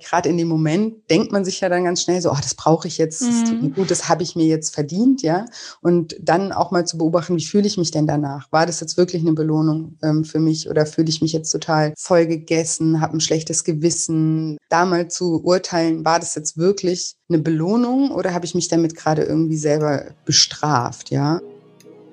[0.00, 2.86] gerade in dem Moment denkt man sich ja dann ganz schnell so, oh, das brauche
[2.86, 3.74] ich jetzt, das tut mir Mhm.
[3.74, 5.44] gut, das habe ich mir jetzt verdient, ja.
[5.80, 8.46] Und dann auch mal zu beobachten, wie fühle ich mich denn danach?
[8.52, 11.94] War das jetzt wirklich eine Belohnung ähm, für mich oder fühle ich mich jetzt total
[11.98, 14.56] voll gegessen, habe ein schlechtes Gewissen?
[14.68, 18.94] Da mal zu urteilen, war das jetzt wirklich eine Belohnung oder habe ich mich damit
[18.94, 21.40] gerade irgendwie selber bestraft, ja?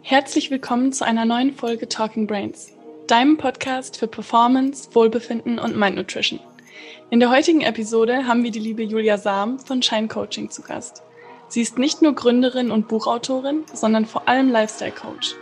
[0.02, 2.70] Herzlich willkommen zu einer neuen Folge Talking Brains,
[3.08, 6.40] deinem Podcast für Performance, Wohlbefinden und Mind Nutrition.
[7.12, 11.04] In der heutigen Episode haben wir die liebe Julia Sam von Shine Coaching zu Gast.
[11.48, 15.36] Sie ist nicht nur Gründerin und Buchautorin, sondern vor allem Lifestyle Coach.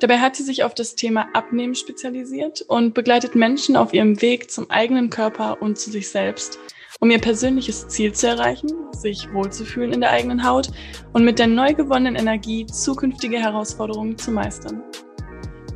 [0.00, 4.50] Dabei hat sie sich auf das Thema Abnehmen spezialisiert und begleitet Menschen auf ihrem Weg
[4.50, 6.58] zum eigenen Körper und zu sich selbst,
[6.98, 10.70] um ihr persönliches Ziel zu erreichen, sich wohlzufühlen in der eigenen Haut
[11.12, 14.82] und mit der neu gewonnenen Energie zukünftige Herausforderungen zu meistern.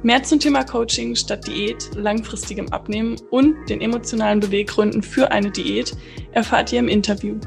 [0.03, 5.95] Mehr zum Thema Coaching statt Diät, langfristigem Abnehmen und den emotionalen Beweggründen für eine Diät
[6.33, 7.39] erfahrt ihr im Interview.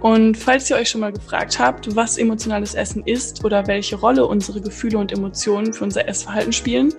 [0.00, 4.24] Und falls ihr euch schon mal gefragt habt, was emotionales Essen ist oder welche Rolle
[4.26, 6.94] unsere Gefühle und Emotionen für unser Essverhalten spielen,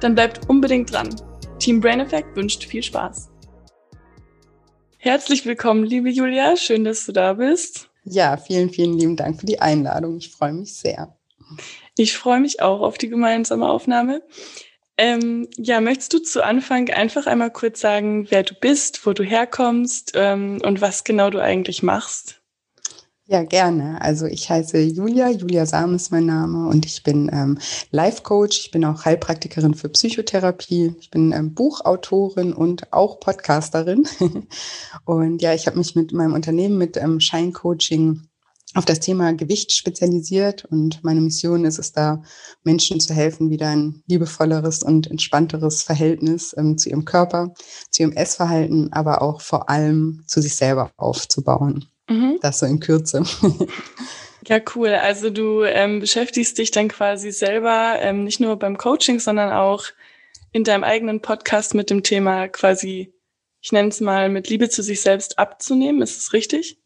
[0.00, 1.14] dann bleibt unbedingt dran.
[1.60, 3.30] Team Brain Effect wünscht viel Spaß.
[4.98, 6.56] Herzlich willkommen, liebe Julia.
[6.56, 7.88] Schön, dass du da bist.
[8.02, 10.16] Ja, vielen, vielen lieben Dank für die Einladung.
[10.16, 11.14] Ich freue mich sehr.
[11.96, 14.22] Ich freue mich auch auf die gemeinsame Aufnahme.
[14.96, 19.22] Ähm, ja, möchtest du zu Anfang einfach einmal kurz sagen, wer du bist, wo du
[19.22, 22.40] herkommst ähm, und was genau du eigentlich machst?
[23.30, 24.00] Ja, gerne.
[24.02, 27.60] Also ich heiße Julia, Julia Sam ist mein Name und ich bin ähm,
[27.92, 28.58] Life Coach.
[28.58, 30.96] Ich bin auch Heilpraktikerin für Psychotherapie.
[30.98, 34.04] Ich bin ähm, Buchautorin und auch Podcasterin.
[35.04, 38.26] und ja, ich habe mich mit meinem Unternehmen mit ähm, Shine Coaching
[38.74, 42.22] auf das Thema Gewicht spezialisiert und meine Mission ist es da,
[42.62, 47.52] Menschen zu helfen, wieder ein liebevolleres und entspannteres Verhältnis ähm, zu ihrem Körper,
[47.90, 51.86] zu ihrem Essverhalten, aber auch vor allem zu sich selber aufzubauen.
[52.08, 52.38] Mhm.
[52.42, 53.24] Das so in Kürze.
[54.46, 54.88] Ja, cool.
[54.88, 59.84] Also du ähm, beschäftigst dich dann quasi selber ähm, nicht nur beim Coaching, sondern auch
[60.52, 63.12] in deinem eigenen Podcast mit dem Thema quasi,
[63.60, 66.02] ich nenne es mal, mit Liebe zu sich selbst abzunehmen.
[66.02, 66.80] Ist es richtig?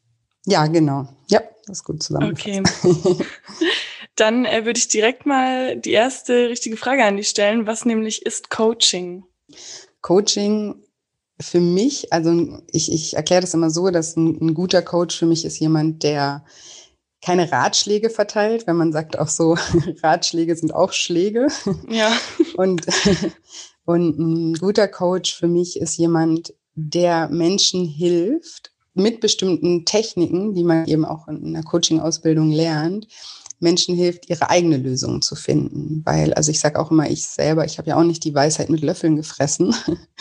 [0.47, 1.09] Ja, genau.
[1.31, 2.85] Ja, das ist gut zusammengefasst.
[2.85, 3.25] Okay.
[4.17, 7.67] Dann äh, würde ich direkt mal die erste richtige Frage an dich stellen.
[7.67, 9.25] Was nämlich ist Coaching?
[10.03, 10.85] Coaching
[11.41, 15.27] für mich, also ich, ich erkläre das immer so, dass ein, ein guter Coach für
[15.27, 16.45] mich ist jemand, der
[17.25, 19.57] keine Ratschläge verteilt, wenn man sagt auch so,
[20.03, 21.49] Ratschläge sind auch Schläge.
[21.89, 22.13] Ja.
[22.57, 22.87] Und,
[23.87, 30.65] und ein guter Coach für mich ist jemand, der Menschen hilft, mit bestimmten Techniken, die
[30.65, 33.09] man eben auch in der Coaching-Ausbildung lernt,
[33.61, 36.03] Menschen hilft, ihre eigene Lösung zu finden.
[36.05, 38.71] Weil, also ich sage auch immer, ich selber, ich habe ja auch nicht die Weisheit
[38.71, 39.75] mit Löffeln gefressen.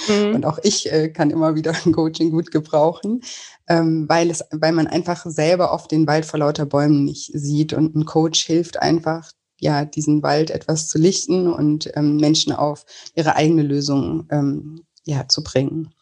[0.07, 0.35] Mhm.
[0.35, 3.21] Und auch ich äh, kann immer wieder ein Coaching gut gebrauchen,
[3.67, 7.73] ähm, weil, es, weil man einfach selber oft den Wald vor lauter Bäumen nicht sieht.
[7.73, 12.85] Und ein Coach hilft einfach, ja, diesen Wald etwas zu lichten und ähm, Menschen auf
[13.15, 15.93] ihre eigene Lösung ähm, ja, zu bringen.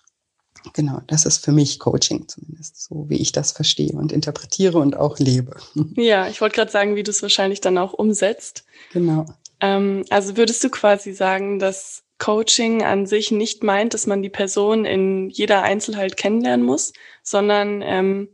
[0.74, 4.96] Genau, das ist für mich Coaching zumindest, so wie ich das verstehe und interpretiere und
[4.96, 5.56] auch lebe.
[5.96, 8.64] Ja, ich wollte gerade sagen, wie du es wahrscheinlich dann auch umsetzt.
[8.94, 9.26] Genau.
[9.60, 14.30] Ähm, also würdest du quasi sagen, dass Coaching an sich nicht meint, dass man die
[14.30, 18.30] Person in jeder Einzelheit kennenlernen muss, sondern ähm,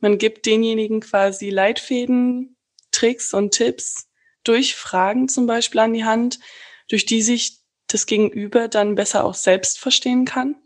[0.00, 2.56] man gibt denjenigen quasi Leitfäden,
[2.92, 4.08] Tricks und Tipps
[4.44, 6.38] durch Fragen zum Beispiel an die Hand,
[6.88, 10.56] durch die sich das Gegenüber dann besser auch selbst verstehen kann?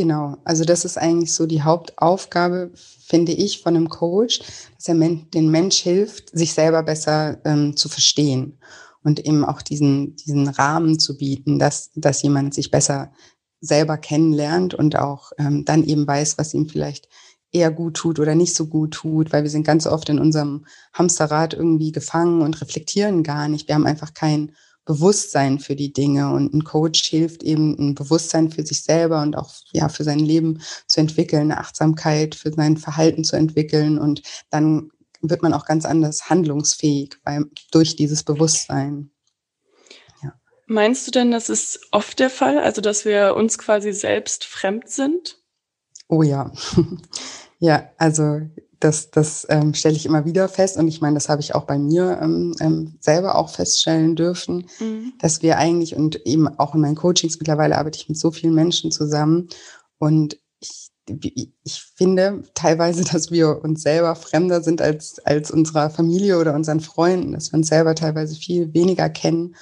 [0.00, 4.38] Genau, also das ist eigentlich so die Hauptaufgabe, finde ich, von einem Coach,
[4.78, 8.58] dass er den Mensch hilft, sich selber besser ähm, zu verstehen
[9.04, 13.12] und eben auch diesen, diesen Rahmen zu bieten, dass, dass jemand sich besser
[13.60, 17.10] selber kennenlernt und auch ähm, dann eben weiß, was ihm vielleicht
[17.52, 20.64] eher gut tut oder nicht so gut tut, weil wir sind ganz oft in unserem
[20.94, 23.68] Hamsterrad irgendwie gefangen und reflektieren gar nicht.
[23.68, 24.52] Wir haben einfach kein
[24.90, 29.36] Bewusstsein für die Dinge und ein Coach hilft eben ein Bewusstsein für sich selber und
[29.36, 34.22] auch ja für sein Leben zu entwickeln, eine Achtsamkeit für sein Verhalten zu entwickeln und
[34.50, 34.90] dann
[35.20, 39.12] wird man auch ganz anders handlungsfähig weil, durch dieses Bewusstsein.
[40.24, 40.32] Ja.
[40.66, 44.88] Meinst du denn, das ist oft der Fall, also dass wir uns quasi selbst fremd
[44.88, 45.38] sind?
[46.08, 46.50] Oh ja,
[47.60, 48.40] ja, also
[48.80, 50.76] das, das ähm, stelle ich immer wieder fest.
[50.76, 54.66] Und ich meine, das habe ich auch bei mir ähm, ähm, selber auch feststellen dürfen,
[54.80, 55.12] mhm.
[55.20, 58.54] dass wir eigentlich und eben auch in meinen Coachings mittlerweile arbeite ich mit so vielen
[58.54, 59.48] Menschen zusammen.
[59.98, 60.90] Und ich,
[61.62, 66.80] ich finde teilweise, dass wir uns selber fremder sind als, als unserer Familie oder unseren
[66.80, 69.56] Freunden, dass wir uns selber teilweise viel weniger kennen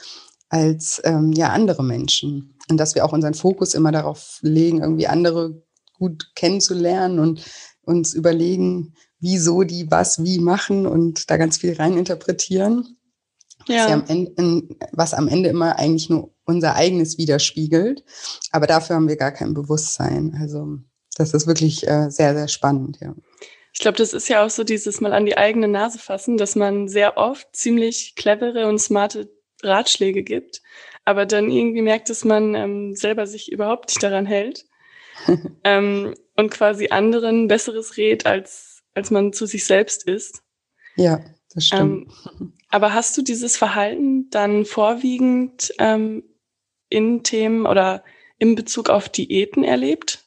[0.48, 2.54] als ähm, ja andere Menschen.
[2.70, 5.62] Und dass wir auch unseren Fokus immer darauf legen, irgendwie andere
[5.98, 7.44] gut kennenzulernen und
[7.82, 12.96] uns überlegen, wieso die was wie machen und da ganz viel reininterpretieren.
[13.66, 13.86] Ja.
[13.88, 18.04] Am Ende, was am Ende immer eigentlich nur unser eigenes widerspiegelt.
[18.50, 20.36] Aber dafür haben wir gar kein Bewusstsein.
[20.40, 20.78] Also
[21.16, 23.14] das ist wirklich äh, sehr, sehr spannend, ja.
[23.74, 26.56] Ich glaube, das ist ja auch so dieses Mal an die eigene Nase fassen, dass
[26.56, 29.30] man sehr oft ziemlich clevere und smarte
[29.62, 30.62] Ratschläge gibt,
[31.04, 34.66] aber dann irgendwie merkt, dass man ähm, selber sich überhaupt nicht daran hält
[35.64, 38.67] ähm, und quasi anderen besseres rät, als,
[38.98, 40.42] als man zu sich selbst ist.
[40.96, 41.20] Ja,
[41.54, 42.10] das stimmt.
[42.40, 46.24] Ähm, aber hast du dieses Verhalten dann vorwiegend ähm,
[46.88, 48.02] in Themen oder
[48.38, 50.24] in Bezug auf Diäten erlebt?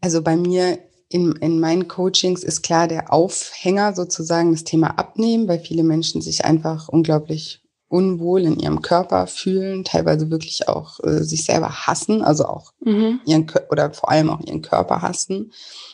[0.00, 5.46] Also bei mir in, in meinen Coachings ist klar der Aufhänger sozusagen das Thema Abnehmen,
[5.46, 11.22] weil viele Menschen sich einfach unglaublich unwohl in ihrem Körper fühlen, teilweise wirklich auch äh,
[11.22, 13.20] sich selber hassen, also auch mhm.
[13.24, 15.52] ihren oder vor allem auch ihren Körper hassen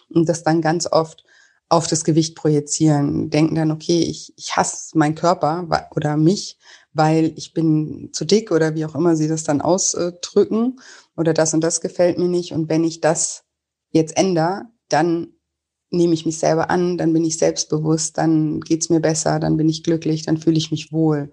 [0.09, 1.24] und das dann ganz oft
[1.75, 6.59] auf das Gewicht projizieren, denken dann, okay, ich, ich hasse meinen Körper oder mich,
[6.93, 10.81] weil ich bin zu dick oder wie auch immer sie das dann ausdrücken
[11.17, 13.45] oder das und das gefällt mir nicht und wenn ich das
[13.91, 15.35] jetzt ändere, dann
[15.91, 19.69] nehme ich mich selber an, dann bin ich selbstbewusst, dann geht's mir besser, dann bin
[19.69, 21.31] ich glücklich, dann fühle ich mich wohl.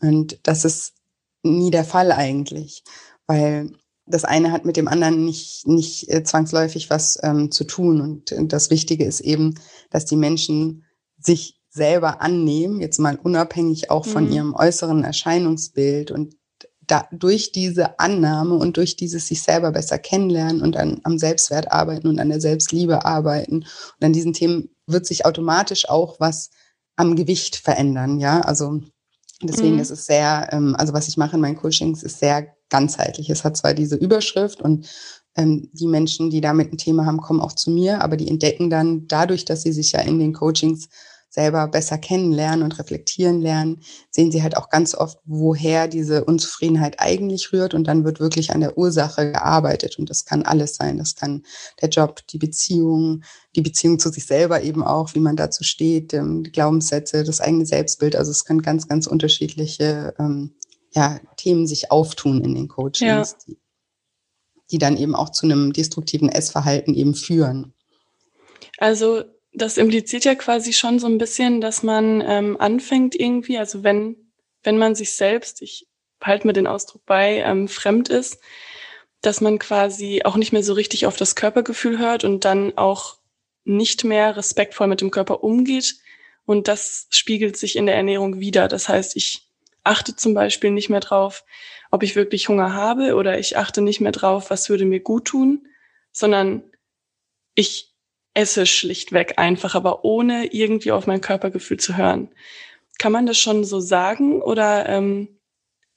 [0.00, 0.94] Und das ist
[1.42, 2.84] nie der Fall eigentlich,
[3.26, 3.72] weil
[4.12, 8.00] das eine hat mit dem anderen nicht, nicht äh, zwangsläufig was ähm, zu tun.
[8.00, 9.54] Und, und das Wichtige ist eben,
[9.90, 10.84] dass die Menschen
[11.18, 14.32] sich selber annehmen, jetzt mal unabhängig auch von mhm.
[14.32, 16.36] ihrem äußeren Erscheinungsbild und
[16.86, 21.72] da, durch diese Annahme und durch dieses sich selber besser kennenlernen und an, am Selbstwert
[21.72, 26.50] arbeiten und an der Selbstliebe arbeiten und an diesen Themen wird sich automatisch auch was
[26.96, 28.20] am Gewicht verändern.
[28.20, 28.80] Ja, also
[29.42, 29.80] deswegen mhm.
[29.80, 33.30] ist es sehr, ähm, also was ich mache in meinen Coachings ist sehr ganzheitlich.
[33.30, 34.88] Es hat zwar diese Überschrift und
[35.36, 38.70] ähm, die Menschen, die damit ein Thema haben, kommen auch zu mir, aber die entdecken
[38.70, 40.88] dann dadurch, dass sie sich ja in den Coachings
[41.28, 43.80] selber besser kennenlernen und reflektieren lernen,
[44.10, 48.52] sehen sie halt auch ganz oft, woher diese Unzufriedenheit eigentlich rührt und dann wird wirklich
[48.52, 50.98] an der Ursache gearbeitet und das kann alles sein.
[50.98, 51.42] Das kann
[51.80, 53.22] der Job, die Beziehung,
[53.56, 57.40] die Beziehung zu sich selber eben auch, wie man dazu steht, ähm, die Glaubenssätze, das
[57.40, 58.14] eigene Selbstbild.
[58.14, 60.54] Also es können ganz, ganz unterschiedliche ähm,
[60.94, 63.44] ja, Themen sich auftun in den Coachings, ja.
[63.46, 63.58] die,
[64.70, 67.74] die dann eben auch zu einem destruktiven Essverhalten eben führen.
[68.78, 73.82] Also das impliziert ja quasi schon so ein bisschen, dass man ähm, anfängt irgendwie, also
[73.82, 74.16] wenn,
[74.62, 75.86] wenn man sich selbst, ich
[76.22, 78.38] halte mir den Ausdruck bei, ähm, fremd ist,
[79.20, 83.18] dass man quasi auch nicht mehr so richtig auf das Körpergefühl hört und dann auch
[83.64, 85.96] nicht mehr respektvoll mit dem Körper umgeht.
[86.44, 88.66] Und das spiegelt sich in der Ernährung wieder.
[88.66, 89.51] Das heißt, ich
[89.84, 91.44] achte zum Beispiel nicht mehr drauf,
[91.90, 95.26] ob ich wirklich Hunger habe oder ich achte nicht mehr drauf, was würde mir gut
[95.26, 95.66] tun,
[96.12, 96.62] sondern
[97.54, 97.94] ich
[98.34, 102.30] esse schlichtweg einfach, aber ohne irgendwie auf mein Körpergefühl zu hören.
[102.98, 105.40] Kann man das schon so sagen oder ähm,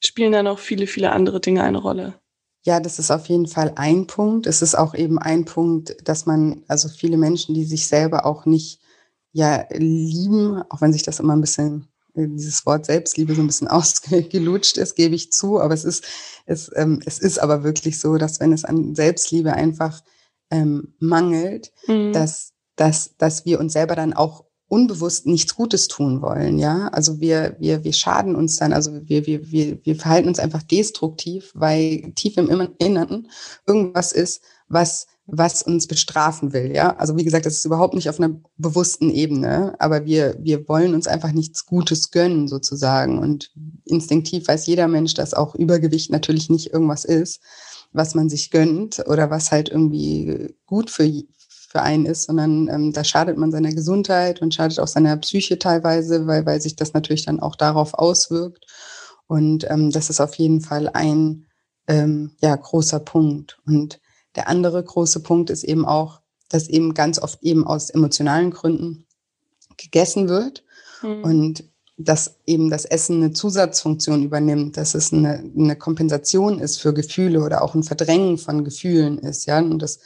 [0.00, 2.20] spielen da noch viele, viele andere Dinge eine Rolle?
[2.64, 4.46] Ja, das ist auf jeden Fall ein Punkt.
[4.46, 8.44] Es ist auch eben ein Punkt, dass man, also viele Menschen, die sich selber auch
[8.44, 8.80] nicht
[9.32, 13.68] ja lieben, auch wenn sich das immer ein bisschen dieses Wort Selbstliebe so ein bisschen
[13.68, 15.60] ausgelutscht ist, gebe ich zu.
[15.60, 16.04] Aber es ist,
[16.46, 20.02] es, ähm, es ist aber wirklich so, dass wenn es an Selbstliebe einfach
[20.50, 22.12] ähm, mangelt, mhm.
[22.12, 26.88] dass, dass, dass wir uns selber dann auch unbewusst nichts Gutes tun wollen, ja.
[26.88, 30.62] Also wir, wir, wir schaden uns dann, also wir, wir, wir, wir verhalten uns einfach
[30.62, 33.30] destruktiv, weil tief im Inneren
[33.64, 36.96] irgendwas ist, was, was uns bestrafen will, ja.
[36.96, 40.94] Also wie gesagt, das ist überhaupt nicht auf einer bewussten Ebene, aber wir, wir wollen
[40.94, 43.18] uns einfach nichts Gutes gönnen, sozusagen.
[43.18, 43.52] Und
[43.84, 47.40] instinktiv weiß jeder Mensch, dass auch Übergewicht natürlich nicht irgendwas ist
[47.96, 51.10] was man sich gönnt oder was halt irgendwie gut für,
[51.48, 55.58] für einen ist, sondern ähm, da schadet man seiner Gesundheit und schadet auch seiner Psyche
[55.58, 58.66] teilweise, weil, weil sich das natürlich dann auch darauf auswirkt.
[59.26, 61.46] Und ähm, das ist auf jeden Fall ein
[61.88, 63.58] ähm, ja, großer Punkt.
[63.66, 63.98] Und
[64.36, 69.06] der andere große Punkt ist eben auch, dass eben ganz oft eben aus emotionalen Gründen
[69.76, 70.62] gegessen wird.
[71.02, 71.24] Mhm.
[71.24, 71.64] Und
[71.98, 77.42] dass eben das Essen eine Zusatzfunktion übernimmt, dass es eine, eine Kompensation ist für Gefühle
[77.42, 80.00] oder auch ein Verdrängen von Gefühlen ist, ja, und dass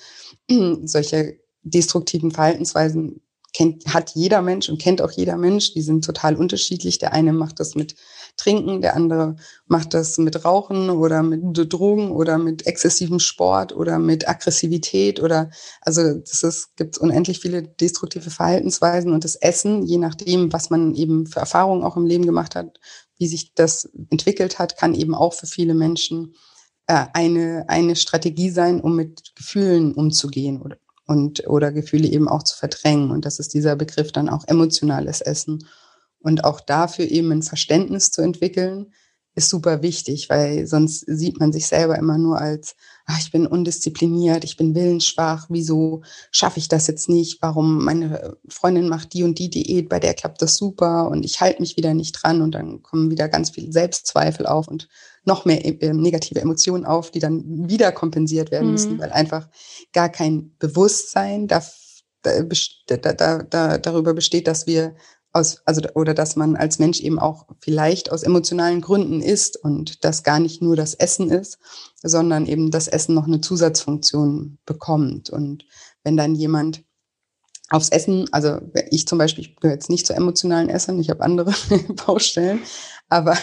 [0.84, 3.20] solche destruktiven Verhaltensweisen
[3.52, 5.75] kennt, hat jeder Mensch und kennt auch jeder Mensch.
[5.75, 6.99] Die sind total unterschiedlich.
[6.99, 7.96] Der eine macht das mit
[8.40, 11.40] Trinken, der andere macht das mit Rauchen oder mit
[11.73, 15.50] Drogen oder mit exzessivem Sport oder mit Aggressivität oder
[15.82, 21.26] also ist, gibt unendlich viele destruktive Verhaltensweisen und das Essen, je nachdem, was man eben
[21.26, 22.80] für Erfahrungen auch im Leben gemacht hat,
[23.18, 26.35] wie sich das entwickelt hat, kann eben auch für viele Menschen
[26.87, 30.78] äh, eine, eine Strategie sein, um mit Gefühlen umzugehen oder
[31.11, 33.11] und oder Gefühle eben auch zu verdrängen.
[33.11, 35.66] Und das ist dieser Begriff dann auch emotionales Essen.
[36.21, 38.93] Und auch dafür eben ein Verständnis zu entwickeln,
[39.35, 42.75] ist super wichtig, weil sonst sieht man sich selber immer nur als,
[43.07, 47.41] ach, ich bin undiszipliniert, ich bin willensschwach, wieso schaffe ich das jetzt nicht?
[47.41, 51.41] Warum meine Freundin macht die und die Diät, bei der klappt das super und ich
[51.41, 54.89] halte mich wieder nicht dran und dann kommen wieder ganz viele Selbstzweifel auf und
[55.25, 58.99] noch mehr äh, negative Emotionen auf, die dann wieder kompensiert werden müssen, mhm.
[58.99, 59.49] weil einfach
[59.93, 61.62] gar kein Bewusstsein da,
[62.23, 62.43] da,
[62.97, 64.95] da, da, darüber besteht, dass wir
[65.32, 70.04] aus, also, oder dass man als Mensch eben auch vielleicht aus emotionalen Gründen isst und
[70.04, 71.58] das gar nicht nur das Essen ist,
[72.02, 75.30] sondern eben das Essen noch eine Zusatzfunktion bekommt.
[75.30, 75.64] Und
[76.02, 76.82] wenn dann jemand
[77.68, 78.58] aufs Essen, also
[78.90, 81.54] ich zum Beispiel, ich gehöre jetzt nicht zu emotionalen Essern, ich habe andere
[82.06, 82.60] Baustellen,
[83.11, 83.37] aber,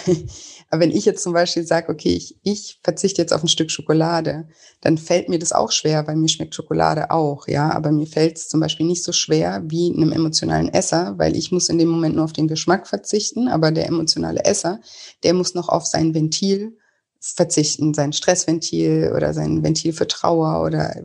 [0.69, 3.69] aber wenn ich jetzt zum Beispiel sage, okay, ich, ich verzichte jetzt auf ein Stück
[3.69, 4.47] Schokolade,
[4.81, 7.71] dann fällt mir das auch schwer, weil mir schmeckt Schokolade auch, ja.
[7.71, 11.51] Aber mir fällt es zum Beispiel nicht so schwer wie einem emotionalen Esser, weil ich
[11.51, 14.79] muss in dem Moment nur auf den Geschmack verzichten, aber der emotionale Esser,
[15.23, 16.77] der muss noch auf sein Ventil
[17.19, 20.95] verzichten, sein Stressventil oder sein Ventil für Trauer oder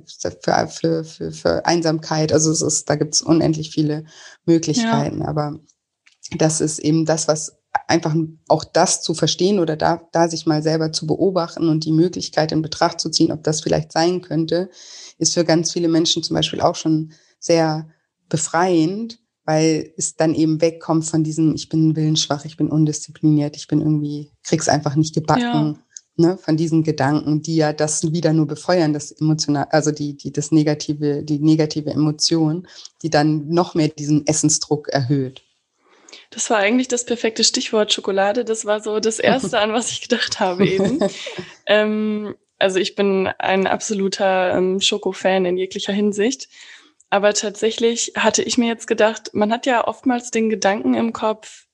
[0.41, 2.33] für, für, für, für Einsamkeit.
[2.33, 4.05] Also es ist, da gibt es unendlich viele
[4.45, 5.21] Möglichkeiten.
[5.21, 5.27] Ja.
[5.27, 5.59] Aber
[6.37, 7.57] das ist eben das, was
[7.89, 8.15] einfach
[8.49, 12.53] auch das zu verstehen oder da, da sich mal selber zu beobachten und die Möglichkeit
[12.53, 14.71] in Betracht zu ziehen, ob das vielleicht sein könnte,
[15.19, 17.89] ist für ganz viele Menschen zum Beispiel auch schon sehr
[18.29, 23.69] befreiend, weil es dann eben wegkommt von diesem, ich bin willensschwach, ich bin undiszipliniert, ich
[23.69, 25.43] bin irgendwie, krieg's einfach nicht gebacken.
[25.43, 25.79] Ja.
[26.15, 30.31] Ne, von diesen Gedanken, die ja das wieder nur befeuern, das emotional, also die, die,
[30.31, 32.69] das negative, die negative Emotion,
[33.01, 35.43] die dann noch mehr diesen Essensdruck erhöht.
[36.33, 38.45] Das war eigentlich das perfekte Stichwort Schokolade.
[38.45, 40.99] Das war so das Erste, an was ich gedacht habe eben.
[41.67, 46.49] ähm, also ich bin ein absoluter ähm, Schoko-Fan in jeglicher Hinsicht.
[47.11, 51.67] Aber tatsächlich hatte ich mir jetzt gedacht, man hat ja oftmals den Gedanken im Kopf,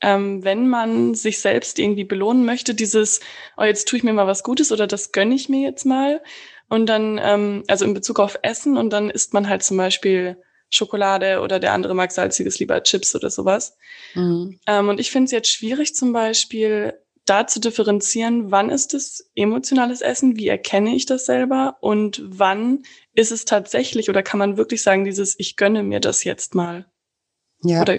[0.00, 3.20] ähm, wenn man sich selbst irgendwie belohnen möchte, dieses,
[3.56, 6.22] oh, jetzt tue ich mir mal was Gutes oder das gönne ich mir jetzt mal.
[6.68, 10.36] Und dann, ähm, also in Bezug auf Essen, und dann isst man halt zum Beispiel
[10.70, 13.76] Schokolade oder der andere mag salziges lieber Chips oder sowas.
[14.14, 14.58] Mhm.
[14.66, 16.94] Ähm, und ich finde es jetzt schwierig zum Beispiel
[17.24, 22.84] da zu differenzieren, wann ist es emotionales Essen, wie erkenne ich das selber und wann
[23.14, 26.86] ist es tatsächlich oder kann man wirklich sagen, dieses ich gönne mir das jetzt mal.
[27.62, 27.82] Ja.
[27.82, 27.98] Oder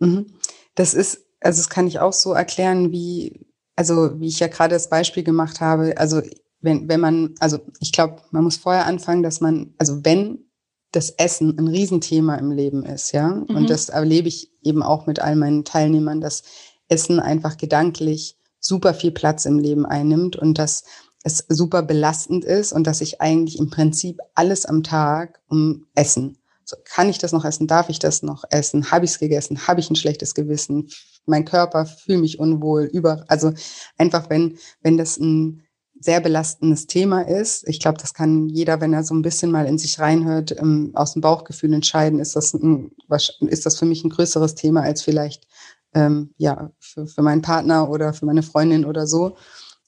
[0.00, 0.34] mhm.
[0.74, 4.74] Das ist, also das kann ich auch so erklären, wie, also wie ich ja gerade
[4.74, 6.20] das Beispiel gemacht habe, also
[6.60, 10.47] wenn, wenn man, also ich glaube, man muss vorher anfangen, dass man, also wenn
[10.92, 13.28] das Essen ein Riesenthema im Leben ist, ja.
[13.28, 13.56] Mhm.
[13.56, 16.42] Und das erlebe ich eben auch mit all meinen Teilnehmern, dass
[16.88, 20.84] Essen einfach gedanklich super viel Platz im Leben einnimmt und dass
[21.22, 26.38] es super belastend ist und dass ich eigentlich im Prinzip alles am Tag um Essen.
[26.64, 27.66] So, kann ich das noch essen?
[27.66, 28.90] Darf ich das noch essen?
[28.90, 29.66] Habe ich es gegessen?
[29.66, 30.88] Habe ich ein schlechtes Gewissen?
[31.24, 32.84] Mein Körper fühlt mich unwohl.
[32.84, 33.52] Über, also
[33.96, 35.62] einfach wenn wenn das ein
[36.00, 37.66] sehr belastendes Thema ist.
[37.68, 40.92] Ich glaube, das kann jeder, wenn er so ein bisschen mal in sich reinhört, ähm,
[40.94, 42.92] aus dem Bauchgefühl entscheiden, ist das, ein,
[43.40, 45.46] ist das für mich ein größeres Thema als vielleicht
[45.94, 49.36] ähm, ja, für, für meinen Partner oder für meine Freundin oder so.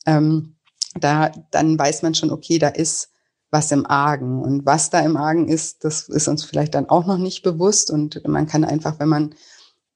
[0.07, 0.57] Ähm,
[0.99, 3.11] da, dann weiß man schon, okay, da ist
[3.51, 4.43] was im Argen.
[4.43, 7.91] Und was da im Argen ist, das ist uns vielleicht dann auch noch nicht bewusst.
[7.91, 9.35] Und man kann einfach, wenn man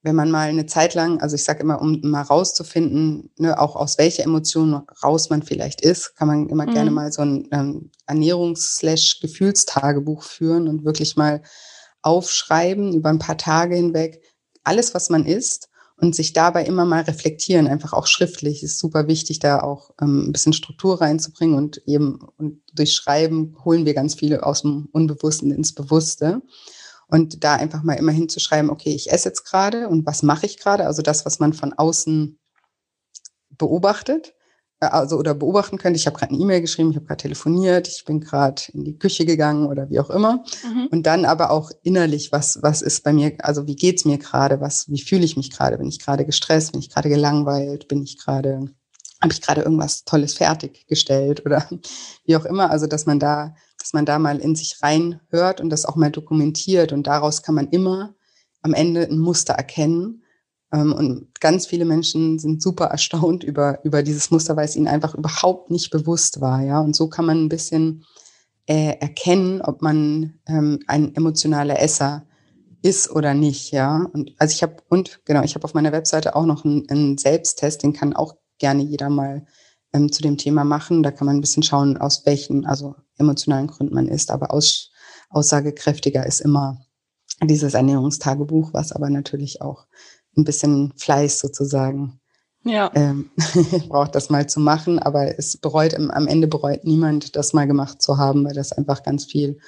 [0.05, 3.75] wenn man mal eine Zeit lang, also ich sage immer, um mal rauszufinden, ne, auch
[3.75, 6.73] aus welcher Emotion raus man vielleicht ist, kann man immer mhm.
[6.73, 11.41] gerne mal so ein ähm, Ernährungs-Gefühlstagebuch führen und wirklich mal
[12.03, 14.21] aufschreiben über ein paar Tage hinweg,
[14.63, 19.07] alles, was man isst und sich dabei immer mal reflektieren, einfach auch schriftlich, ist super
[19.07, 23.95] wichtig, da auch ähm, ein bisschen Struktur reinzubringen und eben und durch Schreiben holen wir
[23.95, 26.43] ganz viele aus dem Unbewussten ins Bewusste.
[27.07, 30.57] Und da einfach mal immer hinzuschreiben, okay, ich esse jetzt gerade und was mache ich
[30.57, 30.85] gerade?
[30.85, 32.39] Also das, was man von außen
[33.57, 34.33] beobachtet,
[34.79, 35.97] äh, also oder beobachten könnte.
[35.97, 38.97] Ich habe gerade eine E-Mail geschrieben, ich habe gerade telefoniert, ich bin gerade in die
[38.97, 40.43] Küche gegangen oder wie auch immer.
[40.63, 40.87] Mhm.
[40.91, 44.59] Und dann aber auch innerlich, was was ist bei mir, also wie geht's mir gerade,
[44.61, 45.77] was wie fühle ich mich gerade?
[45.77, 48.69] Bin ich gerade gestresst, bin ich gerade gelangweilt, bin ich gerade
[49.25, 51.67] habe ich gerade irgendwas Tolles fertiggestellt oder
[52.25, 52.69] wie auch immer.
[52.71, 53.55] Also dass man da
[53.85, 56.91] dass man da mal in sich reinhört und das auch mal dokumentiert.
[56.91, 58.15] Und daraus kann man immer
[58.63, 60.23] am Ende ein Muster erkennen.
[60.73, 64.87] Ähm, und ganz viele Menschen sind super erstaunt über, über dieses Muster, weil es ihnen
[64.87, 66.63] einfach überhaupt nicht bewusst war.
[66.63, 68.05] Ja, und so kann man ein bisschen
[68.65, 72.25] äh, erkennen, ob man ähm, ein emotionaler Esser
[72.81, 73.71] ist oder nicht.
[73.71, 76.89] Ja, und also ich habe und genau, ich habe auf meiner Webseite auch noch einen,
[76.89, 79.45] einen Selbsttest, den kann auch gerne jeder mal
[79.93, 81.03] ähm, zu dem Thema machen.
[81.03, 84.31] Da kann man ein bisschen schauen, aus welchen, also emotionalen Gründen man ist.
[84.31, 84.91] Aber aus,
[85.29, 86.79] aussagekräftiger ist immer
[87.43, 89.85] dieses Ernährungstagebuch, was aber natürlich auch
[90.35, 92.19] ein bisschen Fleiß sozusagen
[92.63, 92.89] ja.
[92.95, 93.29] ähm,
[93.87, 94.97] braucht, das mal zu machen.
[94.97, 99.03] Aber es bereut, am Ende bereut niemand, das mal gemacht zu haben, weil das einfach
[99.03, 99.59] ganz viel,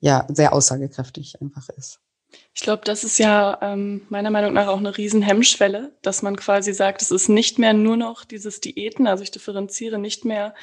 [0.00, 2.00] ja, sehr aussagekräftig einfach ist.
[2.54, 6.36] Ich glaube, das ist ja ähm, meiner Meinung nach auch eine riesen Hemmschwelle, dass man
[6.36, 10.54] quasi sagt, es ist nicht mehr nur noch dieses Diäten, also ich differenziere nicht mehr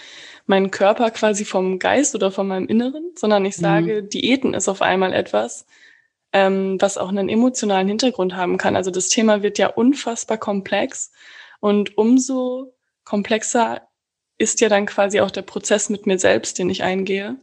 [0.46, 4.10] meinen Körper quasi vom Geist oder von meinem Inneren, sondern ich sage, mhm.
[4.10, 5.66] Diäten ist auf einmal etwas,
[6.34, 8.76] ähm, was auch einen emotionalen Hintergrund haben kann.
[8.76, 11.12] Also das Thema wird ja unfassbar komplex
[11.60, 12.74] und umso
[13.06, 13.88] komplexer
[14.38, 17.38] ist ja dann quasi auch der Prozess mit mir selbst, den ich eingehe,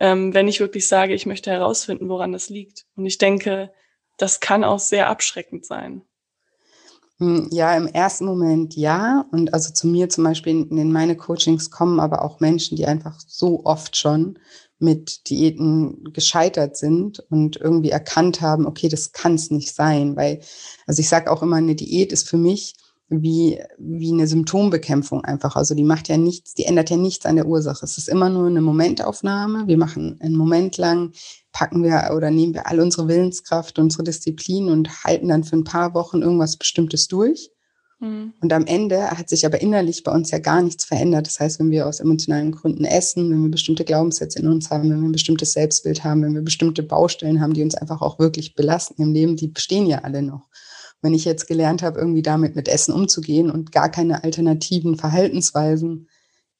[0.00, 2.86] ähm, wenn ich wirklich sage, ich möchte herausfinden, woran das liegt.
[2.96, 3.70] Und ich denke,
[4.16, 6.02] das kann auch sehr abschreckend sein.
[7.18, 9.26] Hm, ja, im ersten Moment ja.
[9.32, 13.18] Und also zu mir zum Beispiel in meine Coachings kommen aber auch Menschen, die einfach
[13.26, 14.38] so oft schon
[14.78, 20.16] mit Diäten gescheitert sind und irgendwie erkannt haben, okay, das kann es nicht sein.
[20.16, 20.40] Weil,
[20.86, 22.76] also ich sage auch immer, eine Diät ist für mich
[23.08, 25.56] wie, wie eine Symptombekämpfung einfach.
[25.56, 27.84] Also die macht ja nichts, die ändert ja nichts an der Ursache.
[27.84, 29.66] Es ist immer nur eine Momentaufnahme.
[29.66, 31.12] Wir machen einen Moment lang,
[31.52, 35.64] packen wir oder nehmen wir all unsere Willenskraft, unsere Disziplin und halten dann für ein
[35.64, 37.50] paar Wochen irgendwas Bestimmtes durch.
[38.00, 38.34] Mhm.
[38.40, 41.26] Und am Ende hat sich aber innerlich bei uns ja gar nichts verändert.
[41.26, 44.90] Das heißt, wenn wir aus emotionalen Gründen essen, wenn wir bestimmte Glaubenssätze in uns haben,
[44.90, 48.18] wenn wir ein bestimmtes Selbstbild haben, wenn wir bestimmte Baustellen haben, die uns einfach auch
[48.18, 50.48] wirklich belasten im Leben, die bestehen ja alle noch.
[51.00, 56.08] Wenn ich jetzt gelernt habe, irgendwie damit mit Essen umzugehen und gar keine alternativen Verhaltensweisen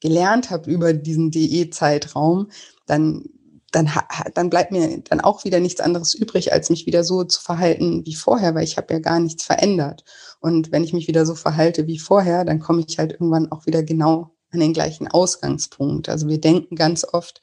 [0.01, 2.49] gelernt habe über diesen DE-Zeitraum,
[2.87, 3.25] dann,
[3.73, 3.91] dann,
[4.35, 8.07] dann bleibt mir dann auch wieder nichts anderes übrig, als mich wieder so zu verhalten
[8.07, 10.05] wie vorher, weil ich habe ja gar nichts verändert.
[10.41, 13.67] Und wenn ich mich wieder so verhalte wie vorher, dann komme ich halt irgendwann auch
[13.67, 16.09] wieder genau an den gleichen Ausgangspunkt.
[16.09, 17.41] Also wir denken ganz oft,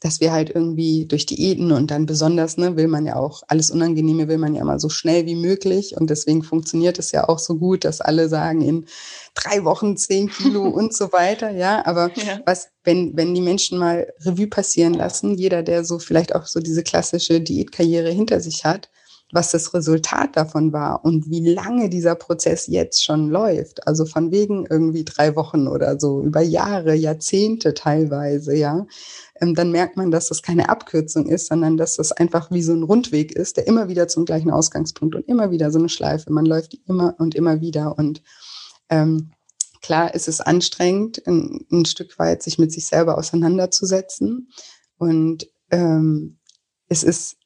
[0.00, 3.70] dass wir halt irgendwie durch Diäten und dann besonders, ne, will man ja auch, alles
[3.70, 7.38] Unangenehme will man ja immer so schnell wie möglich und deswegen funktioniert es ja auch
[7.38, 8.86] so gut, dass alle sagen, in
[9.34, 12.40] drei Wochen zehn Kilo und so weiter, ja, aber ja.
[12.44, 16.60] was, wenn, wenn die Menschen mal Revue passieren lassen, jeder, der so vielleicht auch so
[16.60, 18.90] diese klassische Diätkarriere hinter sich hat,
[19.32, 23.86] was das Resultat davon war und wie lange dieser Prozess jetzt schon läuft.
[23.86, 28.86] Also von wegen irgendwie drei Wochen oder so, über Jahre, Jahrzehnte teilweise, ja.
[29.40, 32.72] Ähm, dann merkt man, dass das keine Abkürzung ist, sondern dass das einfach wie so
[32.72, 36.32] ein Rundweg ist, der immer wieder zum gleichen Ausgangspunkt und immer wieder so eine Schleife.
[36.32, 38.22] Man läuft immer und immer wieder und
[38.88, 39.32] ähm,
[39.82, 44.50] klar ist es anstrengend, ein, ein Stück weit sich mit sich selber auseinanderzusetzen
[44.98, 46.38] und ähm,
[46.88, 47.36] es ist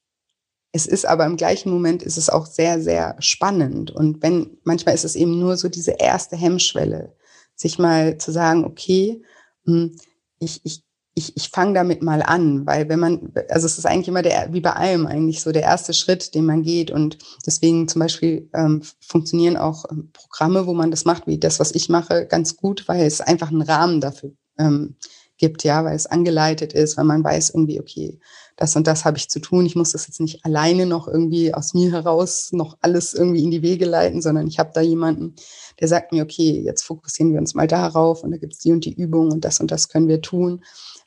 [0.72, 3.90] es ist aber im gleichen Moment ist es auch sehr, sehr spannend.
[3.90, 7.14] Und wenn, manchmal ist es eben nur so diese erste Hemmschwelle,
[7.56, 9.22] sich mal zu sagen, okay,
[9.64, 9.96] hm,
[10.38, 14.08] ich, ich, ich, ich fange damit mal an, weil wenn man, also es ist eigentlich
[14.08, 16.90] immer der, wie bei allem eigentlich so der erste Schritt, den man geht.
[16.90, 21.58] Und deswegen zum Beispiel ähm, funktionieren auch ähm, Programme, wo man das macht, wie das,
[21.58, 24.96] was ich mache, ganz gut, weil es einfach einen Rahmen dafür ähm,
[25.36, 28.20] gibt, ja, weil es angeleitet ist, weil man weiß irgendwie, okay,
[28.60, 29.64] das und das habe ich zu tun.
[29.64, 33.50] Ich muss das jetzt nicht alleine noch irgendwie aus mir heraus noch alles irgendwie in
[33.50, 35.34] die Wege leiten, sondern ich habe da jemanden,
[35.80, 38.72] der sagt mir, okay, jetzt fokussieren wir uns mal darauf und da gibt es die
[38.72, 40.62] und die Übung und das und das können wir tun,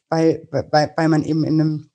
[0.09, 1.89] weil, weil, weil man eben in einem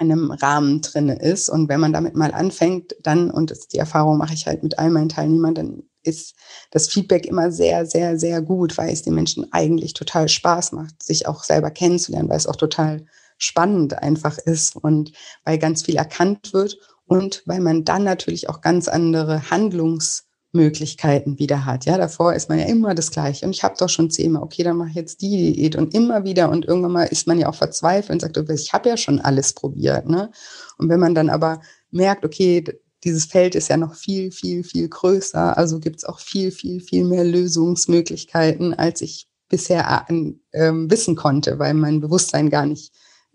[0.00, 1.48] in einem Rahmen drinne ist.
[1.48, 4.76] Und wenn man damit mal anfängt, dann, und das, die Erfahrung mache ich halt mit
[4.80, 6.34] all meinen Teilnehmern, dann ist
[6.72, 11.00] das Feedback immer sehr, sehr, sehr gut, weil es den Menschen eigentlich total Spaß macht,
[11.00, 13.06] sich auch selber kennenzulernen, weil es auch total
[13.38, 15.12] spannend einfach ist und
[15.44, 21.64] weil ganz viel erkannt wird und weil man dann natürlich auch ganz andere Handlungsmöglichkeiten wieder
[21.66, 21.84] hat.
[21.84, 23.44] Ja, davor ist man ja immer das Gleiche.
[23.44, 26.24] Und ich habe doch schon zehnmal, okay, dann mache ich jetzt die Diät und immer
[26.24, 26.50] wieder.
[26.50, 29.52] Und irgendwann mal ist man ja auch verzweifelt und sagt, ich habe ja schon alles
[29.52, 30.08] probiert.
[30.08, 30.30] Ne?
[30.78, 32.64] Und wenn man dann aber merkt, okay,
[33.04, 35.58] dieses Feld ist ja noch viel, viel, viel größer.
[35.58, 41.58] Also gibt es auch viel, viel, viel mehr Lösungsmöglichkeiten, als ich bisher äh, wissen konnte,
[41.58, 42.94] weil mein Bewusstsein gar nicht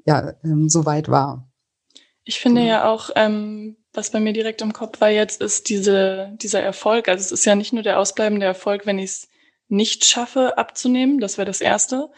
[0.10, 1.48] ja, ähm, so weit war.
[2.24, 2.74] Ich finde genau.
[2.74, 7.08] ja auch, ähm, was bei mir direkt im Kopf war jetzt, ist diese, dieser Erfolg.
[7.08, 9.30] Also es ist ja nicht nur der ausbleibende Erfolg, wenn ich es
[9.68, 12.10] nicht schaffe abzunehmen, das wäre das Erste.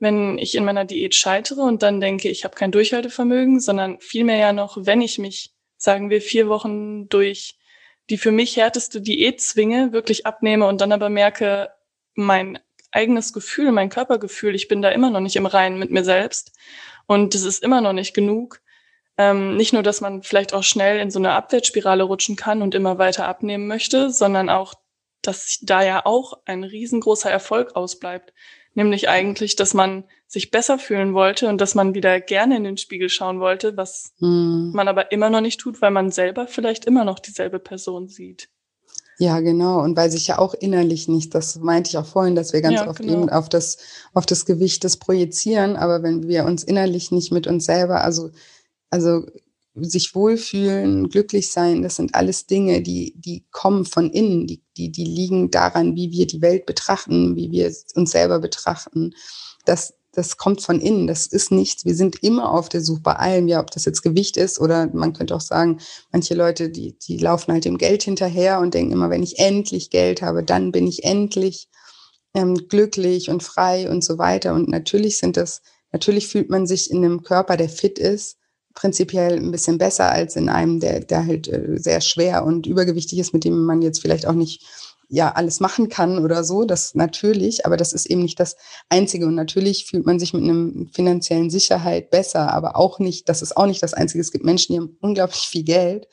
[0.00, 4.38] Wenn ich in meiner Diät scheitere und dann denke, ich habe kein Durchhaltevermögen, sondern vielmehr
[4.38, 7.56] ja noch, wenn ich mich, sagen wir, vier Wochen durch
[8.10, 11.70] die für mich härteste Diät zwinge, wirklich abnehme und dann aber merke,
[12.14, 12.58] mein
[12.90, 16.52] eigenes Gefühl, mein Körpergefühl, ich bin da immer noch nicht im Reinen mit mir selbst
[17.08, 18.60] und das ist immer noch nicht genug.
[19.16, 22.74] Ähm, nicht nur, dass man vielleicht auch schnell in so eine Abwärtsspirale rutschen kann und
[22.74, 24.74] immer weiter abnehmen möchte, sondern auch,
[25.22, 28.32] dass da ja auch ein riesengroßer Erfolg ausbleibt.
[28.74, 32.76] Nämlich eigentlich, dass man sich besser fühlen wollte und dass man wieder gerne in den
[32.76, 34.70] Spiegel schauen wollte, was mhm.
[34.74, 38.50] man aber immer noch nicht tut, weil man selber vielleicht immer noch dieselbe Person sieht.
[39.20, 39.82] Ja, genau.
[39.82, 42.76] Und weil sich ja auch innerlich nicht, das meinte ich auch vorhin, dass wir ganz
[42.76, 43.14] ja, oft genau.
[43.14, 43.78] eben auf das,
[44.14, 45.74] auf das Gewicht des projizieren.
[45.74, 48.30] Aber wenn wir uns innerlich nicht mit uns selber, also,
[48.90, 49.26] also
[49.74, 54.92] sich wohlfühlen, glücklich sein, das sind alles Dinge, die, die kommen von innen, die, die,
[54.92, 59.14] die liegen daran, wie wir die Welt betrachten, wie wir uns selber betrachten.
[59.64, 61.84] Das, das kommt von innen, das ist nichts.
[61.84, 64.88] Wir sind immer auf der Suche bei allem, ja, ob das jetzt Gewicht ist oder
[64.92, 65.78] man könnte auch sagen,
[66.10, 69.90] manche Leute, die, die laufen halt dem Geld hinterher und denken immer, wenn ich endlich
[69.90, 71.68] Geld habe, dann bin ich endlich
[72.34, 74.54] ähm, glücklich und frei und so weiter.
[74.54, 78.38] Und natürlich sind das, natürlich fühlt man sich in einem Körper, der fit ist,
[78.74, 83.20] prinzipiell ein bisschen besser als in einem, der, der halt äh, sehr schwer und übergewichtig
[83.20, 84.66] ist, mit dem man jetzt vielleicht auch nicht
[85.08, 88.56] ja alles machen kann oder so, das natürlich, aber das ist eben nicht das
[88.88, 89.26] Einzige.
[89.26, 93.56] Und natürlich fühlt man sich mit einem finanziellen Sicherheit besser, aber auch nicht, das ist
[93.56, 94.20] auch nicht das Einzige.
[94.20, 96.06] Es gibt Menschen, die haben unglaublich viel Geld,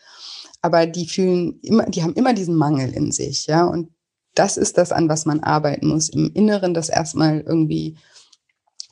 [0.61, 3.65] aber die fühlen immer, die haben immer diesen Mangel in sich, ja.
[3.65, 3.89] Und
[4.33, 7.97] das ist das, an was man arbeiten muss, im Inneren das erstmal irgendwie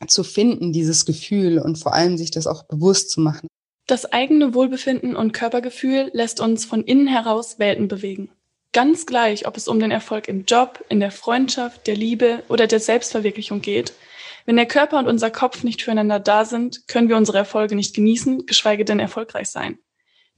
[0.07, 3.47] zu finden, dieses Gefühl und vor allem sich das auch bewusst zu machen.
[3.87, 8.29] Das eigene Wohlbefinden und Körpergefühl lässt uns von innen heraus Welten bewegen.
[8.73, 12.65] Ganz gleich, ob es um den Erfolg im Job, in der Freundschaft, der Liebe oder
[12.65, 13.93] der Selbstverwirklichung geht.
[14.45, 17.95] Wenn der Körper und unser Kopf nicht füreinander da sind, können wir unsere Erfolge nicht
[17.95, 19.77] genießen, geschweige denn erfolgreich sein.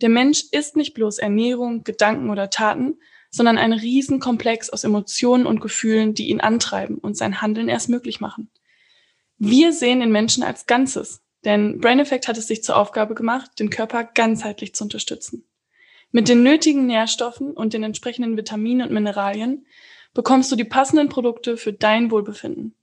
[0.02, 3.00] Der Mensch ist nicht bloß Ernährung, Gedanken oder Taten,
[3.32, 8.20] sondern ein Riesenkomplex aus Emotionen und Gefühlen, die ihn antreiben und sein Handeln erst möglich
[8.20, 8.52] machen.
[9.38, 13.52] Wir sehen den Menschen als Ganzes, denn Brain Effect hat es sich zur Aufgabe gemacht,
[13.60, 15.46] den Körper ganzheitlich zu unterstützen.
[16.16, 19.66] Mit den nötigen Nährstoffen und den entsprechenden Vitaminen und Mineralien
[20.14, 22.74] bekommst du die passenden Produkte für dein Wohlbefinden.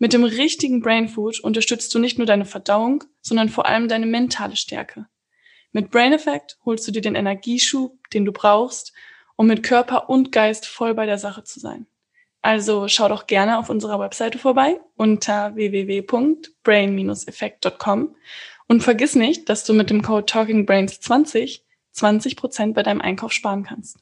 [0.00, 4.06] Mit dem richtigen Brain Food unterstützt du nicht nur deine Verdauung, sondern vor allem deine
[4.06, 5.06] mentale Stärke.
[5.70, 8.92] Mit Brain Effect holst du dir den Energieschub, den du brauchst,
[9.36, 11.86] um mit Körper und Geist voll bei der Sache zu sein.
[12.40, 18.16] Also schau doch gerne auf unserer Webseite vorbei unter www.brain-effekt.com
[18.66, 21.60] und vergiss nicht, dass du mit dem Code TalkingBrains20
[21.92, 23.98] 20 Prozent bei deinem Einkauf sparen kannst.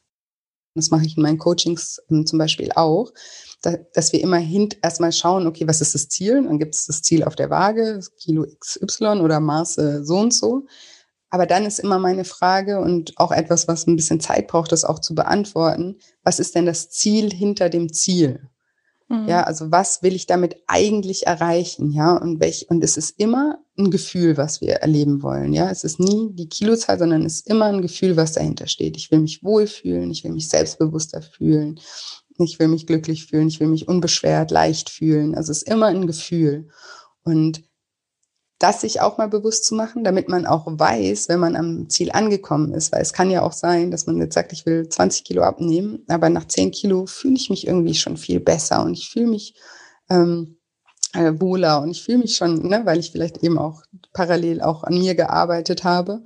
[0.75, 3.11] Das mache ich in meinen Coachings ähm, zum Beispiel auch,
[3.61, 6.43] da, dass wir immer hint erstmal schauen, okay, was ist das Ziel?
[6.43, 10.65] Dann gibt es das Ziel auf der Waage, Kilo XY oder Maße so und so.
[11.29, 14.83] Aber dann ist immer meine Frage und auch etwas, was ein bisschen Zeit braucht, das
[14.83, 15.97] auch zu beantworten.
[16.23, 18.49] Was ist denn das Ziel hinter dem Ziel?
[19.11, 19.27] Mhm.
[19.27, 21.91] Ja, also was will ich damit eigentlich erreichen?
[21.91, 25.51] Ja, und welch, und es ist immer ein Gefühl, was wir erleben wollen.
[25.51, 28.95] Ja, es ist nie die Kilozahl, sondern es ist immer ein Gefühl, was dahinter steht.
[28.95, 31.77] Ich will mich wohlfühlen, ich will mich selbstbewusster fühlen,
[32.37, 35.35] ich will mich glücklich fühlen, ich will mich unbeschwert, leicht fühlen.
[35.35, 36.69] Also es ist immer ein Gefühl.
[37.23, 37.63] Und
[38.61, 42.11] das sich auch mal bewusst zu machen, damit man auch weiß, wenn man am Ziel
[42.11, 42.91] angekommen ist.
[42.91, 46.05] Weil es kann ja auch sein, dass man jetzt sagt, ich will 20 Kilo abnehmen,
[46.07, 49.55] aber nach 10 Kilo fühle ich mich irgendwie schon viel besser und ich fühle mich
[50.09, 50.57] ähm,
[51.13, 54.83] äh, wohler und ich fühle mich schon, ne, weil ich vielleicht eben auch parallel auch
[54.83, 56.23] an mir gearbeitet habe.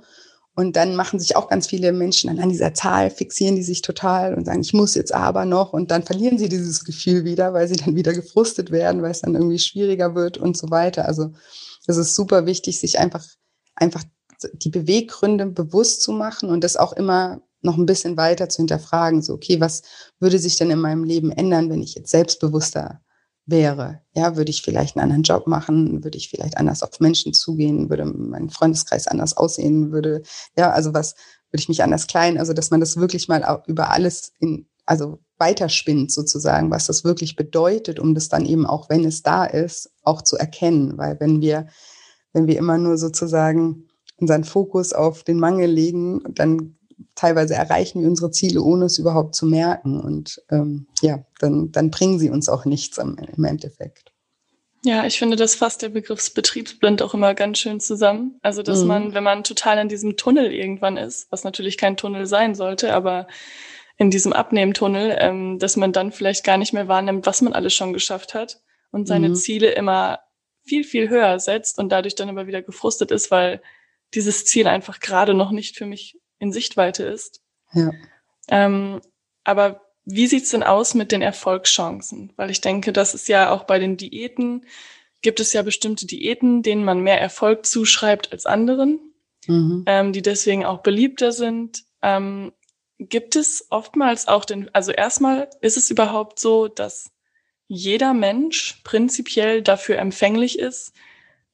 [0.58, 3.82] Und dann machen sich auch ganz viele Menschen dann an dieser Zahl, fixieren die sich
[3.82, 5.74] total und sagen, ich muss jetzt aber noch.
[5.74, 9.20] Und dann verlieren sie dieses Gefühl wieder, weil sie dann wieder gefrustet werden, weil es
[9.20, 11.06] dann irgendwie schwieriger wird und so weiter.
[11.06, 11.32] Also
[11.86, 13.24] das ist super wichtig, sich einfach,
[13.74, 14.04] einfach
[14.52, 19.22] die Beweggründe bewusst zu machen und das auch immer noch ein bisschen weiter zu hinterfragen.
[19.22, 19.82] So, okay, was
[20.20, 23.00] würde sich denn in meinem Leben ändern, wenn ich jetzt selbstbewusster
[23.46, 24.02] wäre?
[24.14, 26.04] Ja, würde ich vielleicht einen anderen Job machen?
[26.04, 27.88] Würde ich vielleicht anders auf Menschen zugehen?
[27.90, 29.92] Würde mein Freundeskreis anders aussehen?
[29.92, 30.22] Würde,
[30.56, 31.14] ja, also was,
[31.50, 32.38] würde ich mich anders klein?
[32.38, 37.36] Also, dass man das wirklich mal über alles in, also weiterspinnt sozusagen, was das wirklich
[37.36, 40.96] bedeutet, um das dann eben auch, wenn es da ist, auch zu erkennen.
[40.96, 41.66] Weil wenn wir,
[42.32, 46.76] wenn wir immer nur sozusagen unseren Fokus auf den Mangel legen, dann
[47.14, 50.00] teilweise erreichen wir unsere Ziele, ohne es überhaupt zu merken.
[50.00, 54.12] Und ähm, ja, dann, dann bringen sie uns auch nichts im, im Endeffekt.
[54.84, 58.38] Ja, ich finde, das fasst der Begriff Betriebsblind auch immer ganz schön zusammen.
[58.42, 58.86] Also, dass mhm.
[58.86, 62.94] man, wenn man total in diesem Tunnel irgendwann ist, was natürlich kein Tunnel sein sollte,
[62.94, 63.26] aber
[63.96, 67.74] in diesem Abnehmtunnel, ähm, dass man dann vielleicht gar nicht mehr wahrnimmt, was man alles
[67.74, 69.34] schon geschafft hat und seine mhm.
[69.34, 70.20] Ziele immer
[70.64, 73.62] viel, viel höher setzt und dadurch dann aber wieder gefrustet ist, weil
[74.14, 77.42] dieses Ziel einfach gerade noch nicht für mich in Sichtweite ist.
[77.72, 77.90] Ja.
[78.48, 79.00] Ähm,
[79.44, 82.32] aber wie sieht's denn aus mit den Erfolgschancen?
[82.36, 84.64] Weil ich denke, das ist ja auch bei den Diäten,
[85.22, 89.00] gibt es ja bestimmte Diäten, denen man mehr Erfolg zuschreibt als anderen,
[89.46, 89.84] mhm.
[89.86, 91.84] ähm, die deswegen auch beliebter sind.
[92.02, 92.52] Ähm,
[92.98, 97.10] gibt es oftmals auch den, also erstmal ist es überhaupt so, dass
[97.68, 100.92] jeder Mensch prinzipiell dafür empfänglich ist,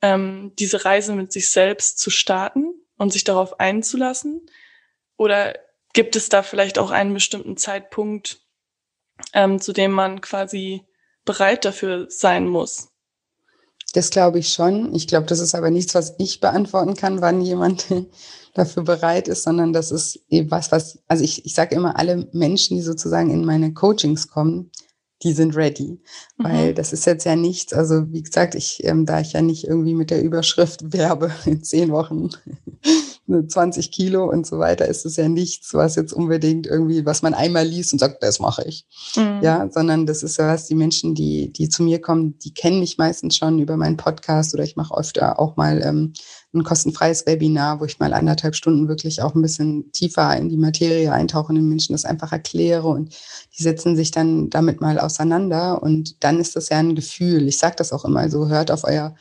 [0.02, 4.46] ähm, diese Reise mit sich selbst zu starten und sich darauf einzulassen?
[5.16, 5.55] Oder
[5.92, 8.40] gibt es da vielleicht auch einen bestimmten Zeitpunkt,
[9.33, 10.87] ähm, zu dem man quasi
[11.24, 12.91] bereit dafür sein muss?
[13.92, 14.94] Das glaube ich schon.
[14.94, 17.87] Ich glaube, das ist aber nichts, was ich beantworten kann, wann jemand
[18.55, 22.28] dafür bereit ist, sondern das ist eben was, was, also ich, ich sage immer, alle
[22.33, 24.70] Menschen, die sozusagen in meine Coachings kommen,
[25.22, 26.00] die sind ready.
[26.37, 26.44] Mhm.
[26.44, 29.64] Weil das ist jetzt ja nichts, also wie gesagt, ich, ähm, da ich ja nicht
[29.64, 32.31] irgendwie mit der Überschrift werbe in zehn Wochen
[33.29, 37.35] 20 Kilo und so weiter, ist es ja nichts, was jetzt unbedingt irgendwie, was man
[37.35, 38.85] einmal liest und sagt, das mache ich.
[39.17, 39.41] Mhm.
[39.43, 42.81] Ja, sondern das ist ja was, die Menschen, die, die zu mir kommen, die kennen
[42.81, 46.13] mich meistens schon über meinen Podcast oder ich mache öfter auch mal ähm,
[46.53, 50.59] ein kostenfreies Webinar, wo ich mal anderthalb Stunden wirklich auch ein bisschen tiefer in die
[50.59, 53.15] Materie eintauche und den Menschen das einfach erkläre und
[53.57, 57.49] die setzen sich dann damit mal auseinander und dann ist das ja ein Gefühl.
[57.49, 59.15] Ich sage das auch immer so, hört auf euer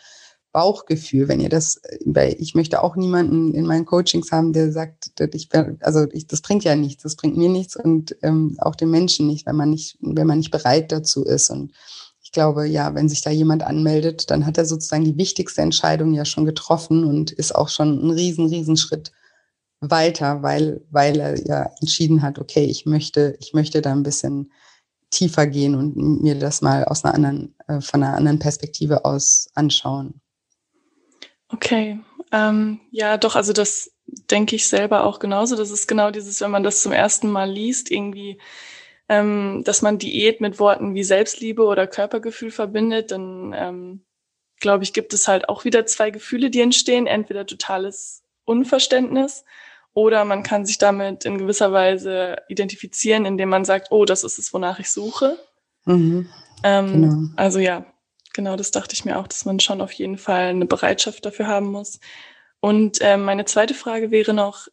[0.52, 5.12] Bauchgefühl, wenn ihr das, weil ich möchte auch niemanden in meinen Coachings haben, der sagt,
[5.34, 5.50] ich,
[5.82, 9.28] also ich, das bringt ja nichts, das bringt mir nichts und ähm, auch den Menschen
[9.28, 11.50] nicht, wenn man nicht, wenn man nicht bereit dazu ist.
[11.50, 11.72] Und
[12.22, 16.14] ich glaube, ja, wenn sich da jemand anmeldet, dann hat er sozusagen die wichtigste Entscheidung
[16.14, 19.12] ja schon getroffen und ist auch schon ein riesen, riesen Schritt
[19.80, 24.52] weiter, weil, weil er ja entschieden hat, okay, ich möchte, ich möchte da ein bisschen
[25.10, 29.50] tiefer gehen und mir das mal aus einer anderen, äh, von einer anderen Perspektive aus
[29.56, 30.22] anschauen.
[31.54, 32.00] Okay,
[32.32, 35.56] ähm, ja, doch, also das denke ich selber auch genauso.
[35.56, 38.40] Das ist genau dieses, wenn man das zum ersten Mal liest, irgendwie,
[39.10, 44.06] ähm, dass man Diät mit Worten wie Selbstliebe oder Körpergefühl verbindet, dann ähm,
[44.60, 47.08] glaube ich, gibt es halt auch wieder zwei Gefühle, die entstehen.
[47.08, 49.44] Entweder totales Unverständnis
[49.94, 54.40] oder man kann sich damit in gewisser Weise identifizieren, indem man sagt, oh, das ist
[54.40, 55.38] es, wonach ich suche.
[55.86, 56.30] Mhm,
[56.64, 57.34] ähm, genau.
[57.36, 57.91] Also ja,
[58.34, 61.48] Genau, das dachte ich mir auch, dass man schon auf jeden Fall eine Bereitschaft dafür
[61.48, 62.00] haben muss.
[62.62, 64.68] Und äh, meine zweite Frage wäre noch,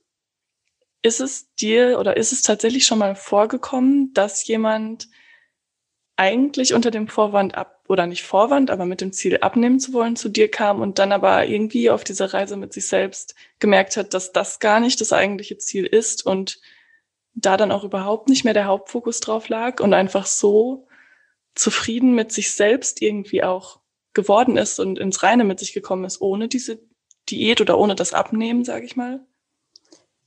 [1.02, 5.08] ist es dir oder ist es tatsächlich schon mal vorgekommen, dass jemand
[6.16, 10.16] eigentlich unter dem Vorwand ab oder nicht Vorwand, aber mit dem Ziel abnehmen zu wollen
[10.16, 14.14] zu dir kam und dann aber irgendwie auf dieser Reise mit sich selbst gemerkt hat,
[14.14, 16.60] dass das gar nicht das eigentliche Ziel ist und
[17.34, 20.87] da dann auch überhaupt nicht mehr der Hauptfokus drauf lag und einfach so
[21.58, 23.80] zufrieden mit sich selbst irgendwie auch
[24.14, 26.80] geworden ist und ins Reine mit sich gekommen ist, ohne diese
[27.28, 29.20] Diät oder ohne das Abnehmen, sage ich mal?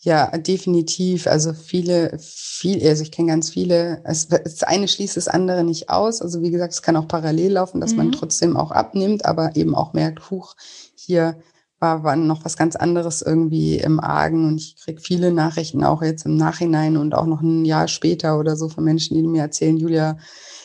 [0.04, 1.28] Ja, definitiv.
[1.28, 4.02] Also viele, viel, also ich kenne ganz viele.
[4.04, 6.24] Es, das eine schließt das andere nicht aus.
[6.24, 7.98] Also wie gesagt, es kann auch parallel laufen, dass mhm.
[7.98, 10.56] man trotzdem auch abnimmt, aber eben auch merkt, huch,
[10.96, 11.40] hier
[11.78, 14.48] war, war noch was ganz anderes irgendwie im Argen.
[14.48, 18.40] Und ich kriege viele Nachrichten auch jetzt im Nachhinein und auch noch ein Jahr später
[18.40, 20.18] oder so von Menschen, die mir erzählen, Julia,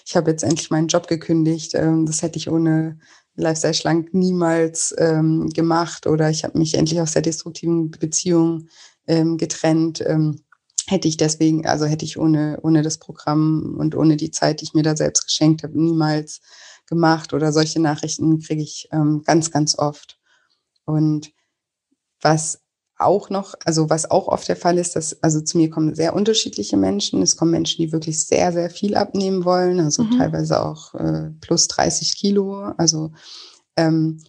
[0.06, 1.74] ich habe jetzt endlich meinen Job gekündigt.
[1.74, 2.98] Ähm, das hätte ich ohne
[3.34, 6.06] Lifestyle schlank niemals ähm, gemacht.
[6.06, 8.68] Oder ich habe mich endlich aus der destruktiven Beziehung
[9.08, 10.00] ähm, getrennt.
[10.06, 10.42] Ähm,
[10.86, 14.64] hätte ich deswegen, also hätte ich ohne, ohne das Programm und ohne die Zeit, die
[14.66, 16.40] ich mir da selbst geschenkt habe, niemals
[16.86, 17.32] gemacht.
[17.34, 20.20] Oder solche Nachrichten kriege ich ähm, ganz, ganz oft.
[20.84, 21.32] Und
[22.20, 22.60] was
[22.98, 26.14] auch noch, also was auch oft der Fall ist, dass also zu mir kommen sehr
[26.14, 27.22] unterschiedliche Menschen.
[27.22, 30.18] Es kommen Menschen, die wirklich sehr, sehr viel abnehmen wollen, also mhm.
[30.18, 32.72] teilweise auch äh, plus 30 Kilo.
[32.76, 33.12] Also
[33.76, 34.22] ähm,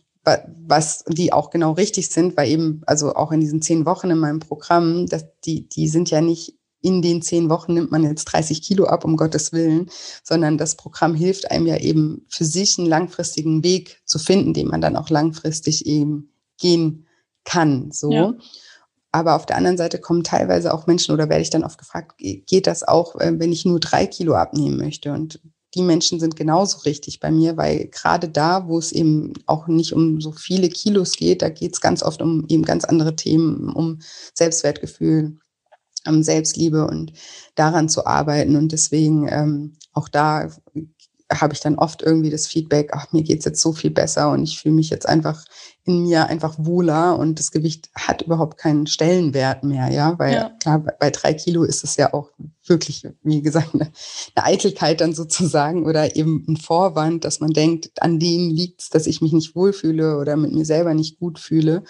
[0.65, 4.17] was die auch genau richtig sind, weil eben, also auch in diesen zehn Wochen in
[4.17, 8.25] meinem Programm, dass die, die sind ja nicht in den zehn Wochen nimmt man jetzt
[8.25, 9.89] 30 Kilo ab, um Gottes Willen,
[10.23, 14.67] sondern das Programm hilft einem ja eben für sich einen langfristigen Weg zu finden, den
[14.67, 17.06] man dann auch langfristig eben gehen
[17.47, 18.11] kann, so.
[18.11, 18.33] Ja.
[19.11, 22.17] Aber auf der anderen Seite kommen teilweise auch Menschen oder werde ich dann oft gefragt,
[22.19, 25.13] geht das auch, äh, wenn ich nur drei Kilo abnehmen möchte?
[25.13, 25.39] Und
[25.73, 29.93] die Menschen sind genauso richtig bei mir, weil gerade da, wo es eben auch nicht
[29.93, 33.73] um so viele Kilos geht, da geht es ganz oft um eben ganz andere Themen,
[33.73, 33.99] um
[34.33, 35.37] Selbstwertgefühl,
[36.05, 37.13] um Selbstliebe und
[37.55, 38.55] daran zu arbeiten.
[38.55, 40.49] Und deswegen ähm, auch da
[41.31, 44.43] habe ich dann oft irgendwie das Feedback, ach, mir geht's jetzt so viel besser und
[44.43, 45.43] ich fühle mich jetzt einfach
[45.83, 50.51] in mir einfach wohler und das Gewicht hat überhaupt keinen Stellenwert mehr, ja, weil ja.
[50.61, 52.29] klar, bei drei Kilo ist es ja auch
[52.65, 53.91] wirklich, wie gesagt, eine,
[54.35, 59.07] eine, Eitelkeit dann sozusagen oder eben ein Vorwand, dass man denkt, an denen liegt's, dass
[59.07, 61.83] ich mich nicht wohlfühle oder mit mir selber nicht gut fühle,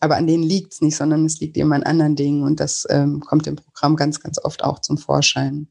[0.00, 3.20] aber an denen liegt's nicht, sondern es liegt eben an anderen Dingen und das ähm,
[3.20, 5.68] kommt im Programm ganz, ganz oft auch zum Vorschein.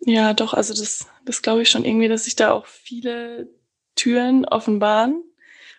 [0.00, 3.48] Ja, doch, also das, das glaube ich schon irgendwie, dass sich da auch viele
[3.94, 5.22] Türen offenbaren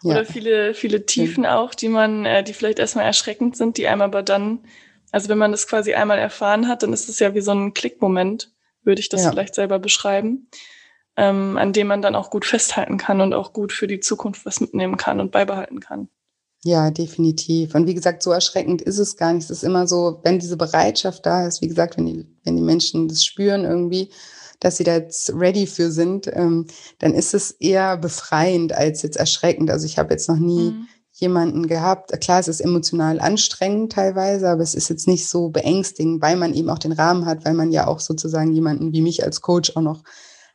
[0.04, 0.12] ja.
[0.12, 1.58] oder viele, viele Tiefen ja.
[1.58, 4.66] auch, die man, äh, die vielleicht erstmal erschreckend sind, die einem aber dann,
[5.12, 7.74] also wenn man das quasi einmal erfahren hat, dann ist es ja wie so ein
[7.74, 8.52] Klickmoment,
[8.84, 9.32] würde ich das ja.
[9.32, 10.48] vielleicht selber beschreiben.
[11.18, 14.46] ähm, an dem man dann auch gut festhalten kann und auch gut für die Zukunft
[14.46, 16.10] was mitnehmen kann und beibehalten kann.
[16.64, 17.74] Ja, definitiv.
[17.74, 19.46] Und wie gesagt, so erschreckend ist es gar nicht.
[19.46, 22.62] Es ist immer so, wenn diese Bereitschaft da ist, wie gesagt, wenn die, wenn die
[22.62, 24.12] Menschen das spüren irgendwie,
[24.60, 26.68] dass sie da jetzt ready für sind, ähm,
[27.00, 29.72] dann ist es eher befreiend als jetzt erschreckend.
[29.72, 30.88] Also ich habe jetzt noch nie mhm.
[31.14, 32.12] jemanden gehabt.
[32.22, 36.54] Klar, es ist emotional anstrengend teilweise, aber es ist jetzt nicht so beängstigend, weil man
[36.54, 39.76] eben auch den Rahmen hat, weil man ja auch sozusagen jemanden wie mich als Coach
[39.76, 40.04] auch noch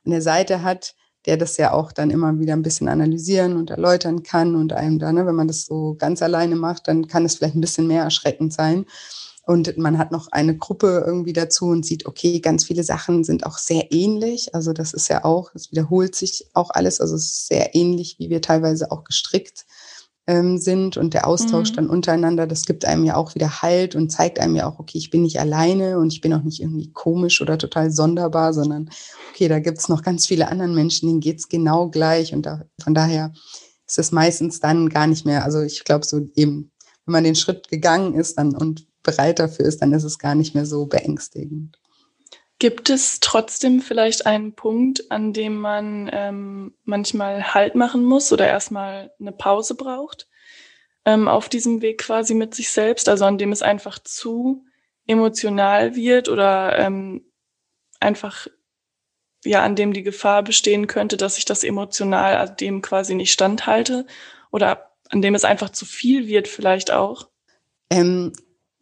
[0.04, 0.94] an der Seite hat,
[1.26, 4.98] der das ja auch dann immer wieder ein bisschen analysieren und erläutern kann und einem
[4.98, 7.86] da, ne, wenn man das so ganz alleine macht, dann kann es vielleicht ein bisschen
[7.86, 8.86] mehr erschreckend sein.
[9.46, 13.46] Und man hat noch eine Gruppe irgendwie dazu und sieht, okay, ganz viele Sachen sind
[13.46, 14.54] auch sehr ähnlich.
[14.56, 17.00] Also das ist ja auch, es wiederholt sich auch alles.
[17.00, 19.64] Also es ist sehr ähnlich, wie wir teilweise auch gestrickt
[20.26, 21.76] ähm, sind und der Austausch mhm.
[21.76, 24.98] dann untereinander, das gibt einem ja auch wieder Halt und zeigt einem ja auch, okay,
[24.98, 28.90] ich bin nicht alleine und ich bin auch nicht irgendwie komisch oder total sonderbar, sondern
[29.30, 32.94] okay, da gibt's noch ganz viele anderen Menschen, denen geht's genau gleich und da, von
[32.94, 33.32] daher
[33.86, 36.72] ist es meistens dann gar nicht mehr, also ich glaube so eben,
[37.04, 40.34] wenn man den Schritt gegangen ist dann und bereit dafür ist, dann ist es gar
[40.34, 41.78] nicht mehr so beängstigend.
[42.58, 48.46] Gibt es trotzdem vielleicht einen Punkt, an dem man ähm, manchmal Halt machen muss oder
[48.46, 50.26] erstmal eine Pause braucht
[51.06, 54.64] ähm, auf diesem Weg quasi mit sich selbst, also an dem es einfach zu
[55.06, 57.24] emotional wird oder ähm,
[58.00, 58.48] einfach
[59.44, 63.32] ja an dem die Gefahr bestehen könnte, dass ich das emotional an dem quasi nicht
[63.32, 64.04] standhalte
[64.50, 67.28] oder an dem es einfach zu viel wird vielleicht auch?
[67.88, 68.32] Ähm,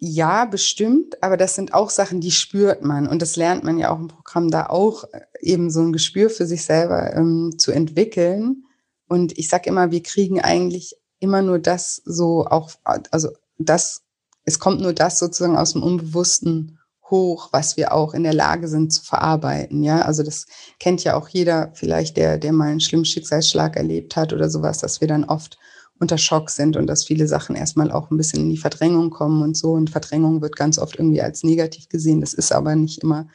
[0.06, 3.90] ja, bestimmt, aber das sind auch Sachen, die spürt man und das lernt man ja
[3.90, 7.72] auch im Programm da auch äh, eben so ein Gespür für sich selber ähm, zu
[7.72, 8.64] entwickeln.
[9.08, 14.02] Und ich sage immer, wir kriegen eigentlich immer nur das so auch, also das,
[14.44, 16.78] es kommt nur das sozusagen aus dem Unbewussten
[17.10, 19.82] hoch, was wir auch in der Lage sind zu verarbeiten.
[19.82, 20.46] Ja, also das
[20.80, 24.78] kennt ja auch jeder vielleicht, der, der mal einen schlimmen Schicksalsschlag erlebt hat oder sowas,
[24.78, 25.58] dass wir dann oft
[26.00, 29.42] unter Schock sind und dass viele Sachen erstmal auch ein bisschen in die Verdrängung kommen
[29.42, 29.72] und so.
[29.72, 32.20] Und Verdrängung wird ganz oft irgendwie als negativ gesehen.
[32.20, 33.28] Das ist aber nicht immer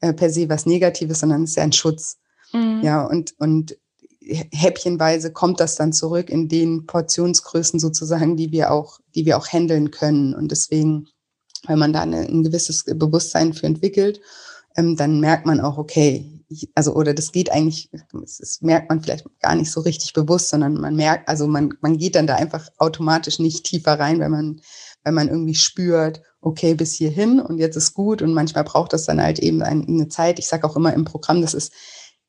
[0.00, 2.18] äh, per se was Negatives, sondern es ist ja ein Schutz.
[2.52, 2.80] Mhm.
[2.82, 3.76] Ja, und, und
[4.20, 9.48] häppchenweise kommt das dann zurück in den Portionsgrößen sozusagen, die wir auch, die wir auch
[9.48, 10.34] handeln können.
[10.34, 11.08] Und deswegen,
[11.66, 14.20] wenn man da eine, ein gewisses Bewusstsein für entwickelt,
[14.76, 16.37] ähm, dann merkt man auch, okay,
[16.74, 20.74] also oder das geht eigentlich, das merkt man vielleicht gar nicht so richtig bewusst, sondern
[20.74, 24.60] man merkt, also man, man geht dann da einfach automatisch nicht tiefer rein, wenn man,
[25.04, 29.04] wenn man irgendwie spürt, okay, bis hierhin und jetzt ist gut und manchmal braucht das
[29.04, 30.38] dann halt eben eine Zeit.
[30.38, 31.72] Ich sage auch immer im Programm, das ist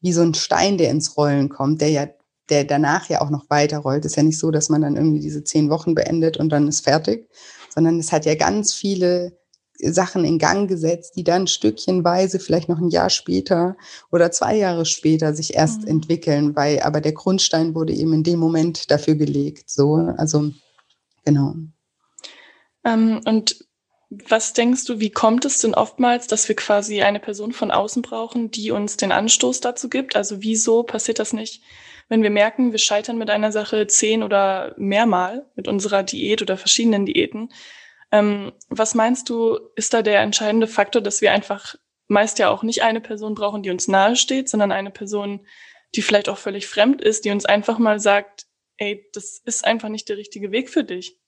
[0.02, 2.08] wie so ein Stein, der ins Rollen kommt, der ja,
[2.50, 4.06] der danach ja auch noch weiterrollt.
[4.06, 6.84] Ist ja nicht so, dass man dann irgendwie diese zehn Wochen beendet und dann ist
[6.84, 7.30] fertig,
[7.70, 9.39] sondern es hat ja ganz viele
[9.82, 13.78] Sachen in Gang gesetzt, die dann stückchenweise vielleicht noch ein Jahr später
[14.12, 15.88] oder zwei Jahre später sich erst mhm.
[15.88, 19.70] entwickeln, weil aber der Grundstein wurde eben in dem Moment dafür gelegt.
[19.70, 20.52] So, also
[21.24, 21.56] genau.
[22.84, 23.66] Ähm, und
[24.10, 28.02] was denkst du, wie kommt es denn oftmals, dass wir quasi eine Person von außen
[28.02, 30.16] brauchen, die uns den Anstoß dazu gibt?
[30.16, 31.62] Also wieso passiert das nicht,
[32.08, 36.58] wenn wir merken, wir scheitern mit einer Sache zehn oder mehrmal mit unserer Diät oder
[36.58, 37.50] verschiedenen Diäten?
[38.12, 41.76] Ähm, was meinst du, ist da der entscheidende Faktor, dass wir einfach
[42.08, 45.46] meist ja auch nicht eine Person brauchen, die uns nahe steht, sondern eine Person,
[45.96, 49.90] die vielleicht auch völlig fremd ist, die uns einfach mal sagt, ey, das ist einfach
[49.90, 51.20] nicht der richtige Weg für dich?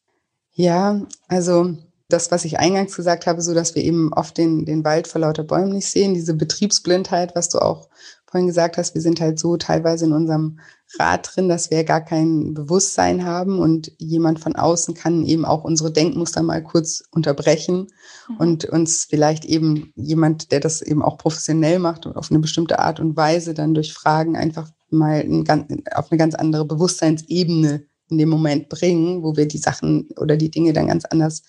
[0.53, 1.77] Ja, also
[2.09, 5.21] das, was ich eingangs gesagt habe, so dass wir eben oft den, den Wald vor
[5.21, 7.89] lauter Bäumen nicht sehen, diese Betriebsblindheit, was du auch
[8.25, 10.59] vorhin gesagt hast, wir sind halt so teilweise in unserem
[10.99, 15.63] Rad drin, dass wir gar kein Bewusstsein haben und jemand von außen kann eben auch
[15.63, 17.87] unsere Denkmuster mal kurz unterbrechen
[18.27, 18.37] mhm.
[18.37, 22.79] und uns vielleicht eben jemand, der das eben auch professionell macht und auf eine bestimmte
[22.79, 25.45] Art und Weise dann durch Fragen einfach mal ein,
[25.93, 30.51] auf eine ganz andere Bewusstseinsebene in dem Moment bringen, wo wir die Sachen oder die
[30.51, 31.43] Dinge dann ganz anders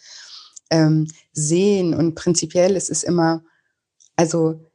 [0.70, 1.94] ähm, sehen.
[1.94, 3.42] Und prinzipiell ist es immer,
[4.16, 4.71] also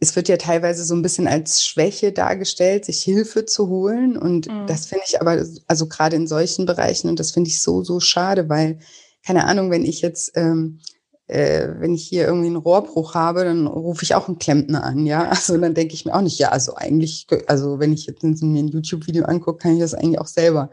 [0.00, 4.16] es, wird ja teilweise so ein bisschen als Schwäche dargestellt, sich Hilfe zu holen.
[4.16, 4.66] Und mhm.
[4.66, 8.00] das finde ich aber, also gerade in solchen Bereichen, und das finde ich so, so
[8.00, 8.78] schade, weil,
[9.24, 10.80] keine Ahnung, wenn ich jetzt, ähm,
[11.26, 15.06] äh, wenn ich hier irgendwie einen Rohrbruch habe, dann rufe ich auch einen Klempner an,
[15.06, 15.28] ja.
[15.28, 18.62] Also dann denke ich mir auch nicht, ja, also eigentlich, also wenn ich jetzt mir
[18.62, 20.70] ein YouTube-Video angucke, kann ich das eigentlich auch selber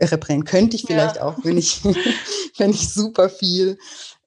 [0.00, 0.44] reparieren.
[0.44, 1.24] Könnte ich vielleicht ja.
[1.24, 1.82] auch, wenn ich,
[2.58, 3.78] wenn ich super viel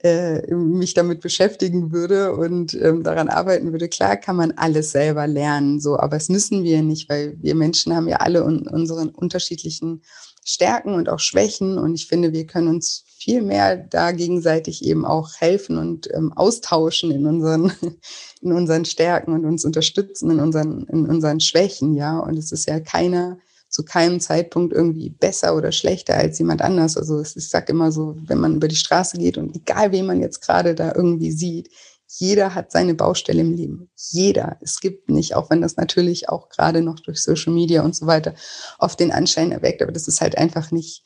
[0.03, 3.89] äh, mich damit beschäftigen würde und ähm, daran arbeiten würde.
[3.89, 7.95] Klar kann man alles selber lernen, so, aber es müssen wir nicht, weil wir Menschen
[7.95, 10.01] haben ja alle un unseren unterschiedlichen
[10.45, 11.77] Stärken und auch Schwächen.
[11.77, 16.31] Und ich finde, wir können uns viel mehr da gegenseitig eben auch helfen und ähm,
[16.33, 17.71] austauschen in unseren,
[18.41, 22.19] in unseren Stärken und uns unterstützen in unseren, in unseren Schwächen, ja.
[22.19, 23.39] Und es ist ja keiner
[23.75, 26.95] zu keinem Zeitpunkt irgendwie besser oder schlechter als jemand anders.
[26.95, 30.21] Also ich sage immer so, wenn man über die Straße geht und egal wen man
[30.21, 31.69] jetzt gerade da irgendwie sieht,
[32.07, 33.89] jeder hat seine Baustelle im Leben.
[33.97, 34.55] Jeder.
[34.61, 38.07] Es gibt nicht, auch wenn das natürlich auch gerade noch durch Social Media und so
[38.07, 38.33] weiter
[38.79, 41.03] oft den Anschein erweckt, aber das ist halt einfach nicht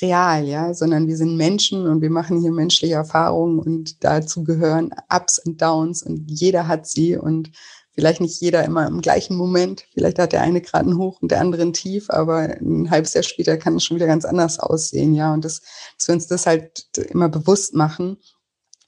[0.00, 4.90] real, ja, sondern wir sind Menschen und wir machen hier menschliche Erfahrungen und dazu gehören
[5.14, 7.50] Ups und Downs und jeder hat sie und
[7.96, 9.86] vielleicht nicht jeder immer im gleichen Moment.
[9.94, 13.14] Vielleicht hat der eine gerade einen Hoch und der andere einen Tief, aber ein halbes
[13.14, 15.32] Jahr später kann es schon wieder ganz anders aussehen, ja.
[15.32, 15.62] Und das,
[15.96, 18.18] dass wir uns das halt immer bewusst machen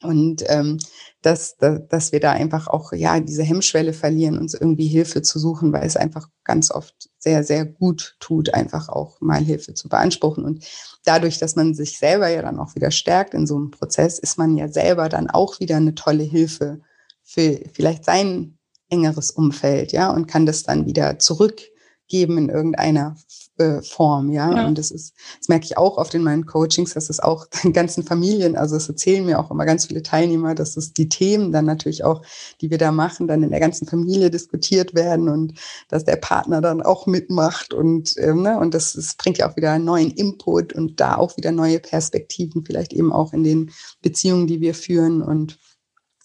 [0.02, 0.78] und ähm,
[1.22, 5.38] dass, dass, dass wir da einfach auch ja diese Hemmschwelle verlieren, uns irgendwie Hilfe zu
[5.38, 9.88] suchen, weil es einfach ganz oft sehr, sehr gut tut, einfach auch mal Hilfe zu
[9.88, 10.44] beanspruchen.
[10.44, 10.64] Und
[11.04, 14.36] dadurch, dass man sich selber ja dann auch wieder stärkt in so einem Prozess, ist
[14.36, 16.80] man ja selber dann auch wieder eine tolle Hilfe
[17.22, 18.57] für vielleicht sein
[18.88, 23.16] engeres Umfeld, ja, und kann das dann wieder zurückgeben in irgendeiner
[23.58, 24.54] äh, Form, ja?
[24.54, 24.66] ja.
[24.66, 27.72] Und das ist, das merke ich auch oft in meinen Coachings, dass es auch den
[27.72, 31.52] ganzen Familien, also es erzählen mir auch immer ganz viele Teilnehmer, dass es die Themen
[31.52, 32.22] dann natürlich auch,
[32.60, 35.54] die wir da machen, dann in der ganzen Familie diskutiert werden und
[35.88, 39.56] dass der Partner dann auch mitmacht und, ähm, ne, und das, das bringt ja auch
[39.56, 43.70] wieder einen neuen Input und da auch wieder neue Perspektiven, vielleicht eben auch in den
[44.02, 45.58] Beziehungen, die wir führen und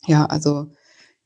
[0.06, 0.68] ja, also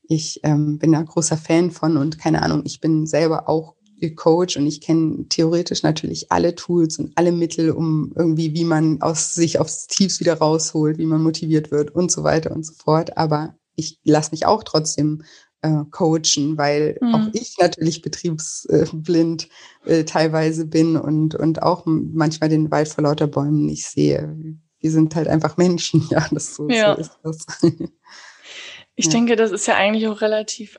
[0.07, 3.75] ich ähm, bin da großer Fan von und keine Ahnung, ich bin selber auch
[4.15, 9.01] Coach und ich kenne theoretisch natürlich alle Tools und alle Mittel, um irgendwie, wie man
[9.01, 12.73] aus sich aufs Tiefs wieder rausholt, wie man motiviert wird und so weiter und so
[12.73, 13.17] fort.
[13.17, 15.23] Aber ich lasse mich auch trotzdem
[15.61, 17.15] äh, coachen, weil mhm.
[17.15, 19.49] auch ich natürlich betriebsblind
[19.85, 24.37] äh, teilweise bin und, und auch manchmal den Wald vor lauter Bäumen nicht sehe.
[24.79, 26.95] Wir sind halt einfach Menschen, ja, das so, ja.
[26.95, 27.45] so ist das.
[28.97, 29.11] ich ja.
[29.11, 30.77] denke, das ist ja eigentlich auch relativ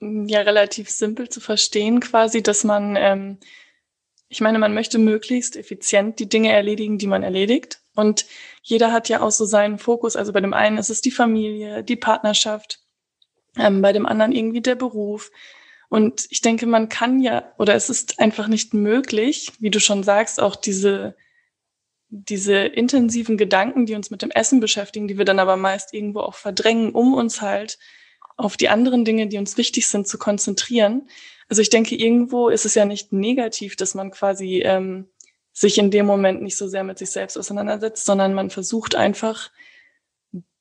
[0.00, 3.38] ja relativ simpel zu verstehen quasi, dass man, ähm,
[4.28, 7.80] ich meine, man möchte möglichst effizient die Dinge erledigen, die man erledigt.
[7.94, 8.24] Und
[8.62, 10.16] jeder hat ja auch so seinen Fokus.
[10.16, 12.80] Also bei dem einen ist es die Familie, die Partnerschaft,
[13.56, 15.30] ähm, bei dem anderen irgendwie der Beruf.
[15.88, 20.02] Und ich denke, man kann ja, oder es ist einfach nicht möglich, wie du schon
[20.02, 21.16] sagst, auch diese,
[22.10, 26.20] diese intensiven Gedanken, die uns mit dem Essen beschäftigen, die wir dann aber meist irgendwo
[26.20, 27.78] auch verdrängen, um uns halt
[28.36, 31.08] auf die anderen Dinge, die uns wichtig sind, zu konzentrieren.
[31.48, 35.08] Also ich denke, irgendwo ist es ja nicht negativ, dass man quasi ähm,
[35.52, 39.50] sich in dem Moment nicht so sehr mit sich selbst auseinandersetzt, sondern man versucht einfach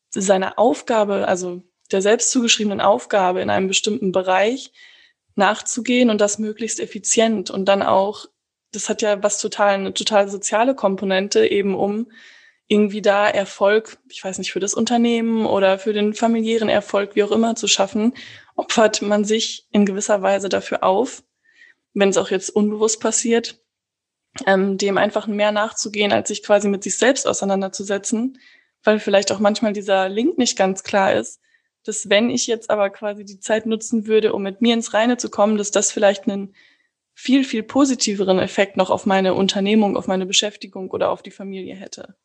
[0.10, 4.72] seine Aufgabe, also der selbst zugeschriebenen Aufgabe in einem bestimmten Bereich
[5.36, 8.26] nachzugehen und das möglichst effizient und dann auch,
[8.72, 12.07] das hat ja was total, eine total soziale Komponente eben um
[12.70, 17.24] irgendwie da Erfolg, ich weiß nicht, für das Unternehmen oder für den familiären Erfolg, wie
[17.24, 18.13] auch immer, zu schaffen,
[18.55, 21.24] opfert man sich in gewisser Weise dafür auf,
[21.95, 23.59] wenn es auch jetzt unbewusst passiert,
[24.45, 28.39] ähm, dem einfach mehr nachzugehen, als sich quasi mit sich selbst auseinanderzusetzen,
[28.84, 31.41] weil vielleicht auch manchmal dieser Link nicht ganz klar ist,
[31.86, 35.17] dass wenn ich jetzt aber quasi die Zeit nutzen würde, um mit mir ins Reine
[35.17, 36.53] zu kommen, dass das vielleicht einen
[37.20, 41.76] viel, viel positiveren Effekt noch auf meine Unternehmung, auf meine Beschäftigung oder auf die Familie
[41.76, 42.15] hätte.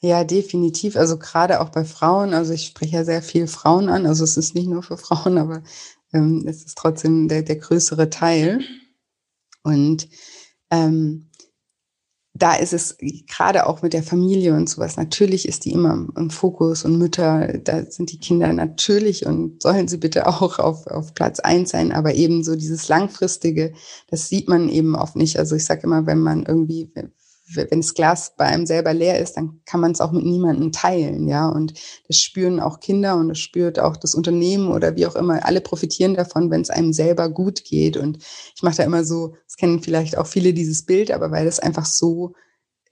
[0.00, 0.96] Ja, definitiv.
[0.96, 4.38] Also gerade auch bei Frauen, also ich spreche ja sehr viel Frauen an, also es
[4.38, 5.62] ist nicht nur für Frauen, aber
[6.14, 8.60] ähm, es ist trotzdem der, der größere Teil.
[9.64, 10.08] Und
[10.70, 11.27] ähm,
[12.38, 16.30] da ist es gerade auch mit der Familie und sowas, natürlich ist die immer im
[16.30, 21.14] Fokus und Mütter, da sind die Kinder natürlich und sollen sie bitte auch auf, auf
[21.14, 23.72] Platz eins sein, aber eben so dieses Langfristige,
[24.08, 25.38] das sieht man eben oft nicht.
[25.38, 26.90] Also ich sage immer, wenn man irgendwie,
[27.54, 30.72] wenn das Glas bei einem selber leer ist, dann kann man es auch mit niemandem
[30.72, 31.48] teilen, ja.
[31.48, 31.74] Und
[32.06, 35.44] das spüren auch Kinder und das spürt auch das Unternehmen oder wie auch immer.
[35.44, 37.96] Alle profitieren davon, wenn es einem selber gut geht.
[37.96, 38.18] Und
[38.54, 41.60] ich mache da immer so, das kennen vielleicht auch viele dieses Bild, aber weil das
[41.60, 42.34] einfach so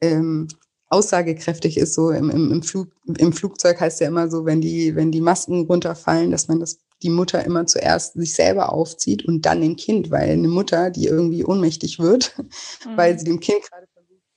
[0.00, 0.48] ähm,
[0.88, 2.88] aussagekräftig ist, so im, im, im, Flug,
[3.18, 6.78] im Flugzeug heißt ja immer so, wenn die, wenn die Masken runterfallen, dass man das
[7.02, 11.06] die Mutter immer zuerst sich selber aufzieht und dann dem Kind, weil eine Mutter, die
[11.06, 12.96] irgendwie ohnmächtig wird, mhm.
[12.96, 13.60] weil sie dem Kind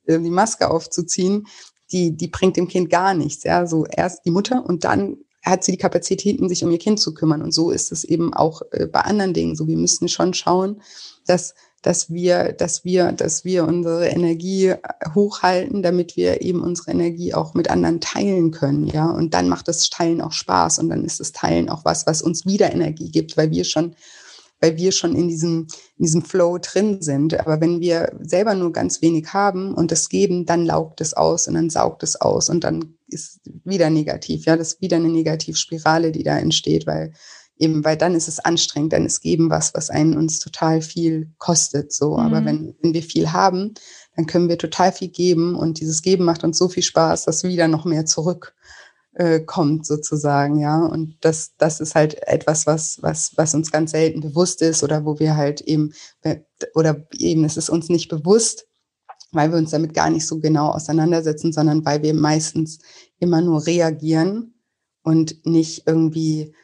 [0.10, 1.48] äh, die Maske aufzuziehen,
[1.92, 3.44] die, die bringt dem Kind gar nichts.
[3.44, 7.00] Ja, so erst die Mutter und dann hat sie die Kapazitäten, sich um ihr Kind
[7.00, 7.42] zu kümmern.
[7.42, 9.56] Und so ist es eben auch äh, bei anderen Dingen.
[9.56, 10.82] So, wir müssen schon schauen,
[11.26, 14.78] dass, dass wir, dass wir, dass wir unsere Energie äh,
[15.16, 18.88] hochhalten, damit wir eben unsere Energie auch mit anderen teilen können.
[18.88, 20.80] Ja, und dann macht das Teilen auch Spaß.
[20.80, 23.96] Und dann ist das Teilen auch was, was uns wieder Energie gibt, weil wir schon
[24.62, 27.40] weil wir schon in diesem, in diesem Flow drin sind.
[27.40, 31.48] Aber wenn wir selber nur ganz wenig haben und das geben, dann laugt es aus
[31.48, 34.46] und dann saugt es aus und dann ist wieder negativ.
[34.46, 37.14] Ja, das ist wieder eine Negativspirale, die da entsteht, weil
[37.58, 41.32] eben, weil dann ist es anstrengend, dann ist Geben was, was einen uns total viel
[41.38, 41.94] kostet.
[41.94, 42.20] So, mhm.
[42.20, 43.74] aber wenn, wenn wir viel haben,
[44.16, 47.44] dann können wir total viel geben und dieses Geben macht uns so viel Spaß, dass
[47.44, 48.56] wieder noch mehr zurück
[49.14, 50.86] äh, kommt sozusagen, ja.
[50.86, 55.06] Und das, das ist halt etwas, was, was, was uns ganz selten bewusst ist oder
[55.06, 55.94] wo wir halt eben,
[56.76, 58.68] oder eben, es ist uns nicht bewusst,
[59.32, 62.80] weil wir uns damit gar nicht so genau auseinandersetzen, sondern weil wir meistens
[63.20, 64.56] immer nur reagieren
[65.04, 66.56] und nicht irgendwie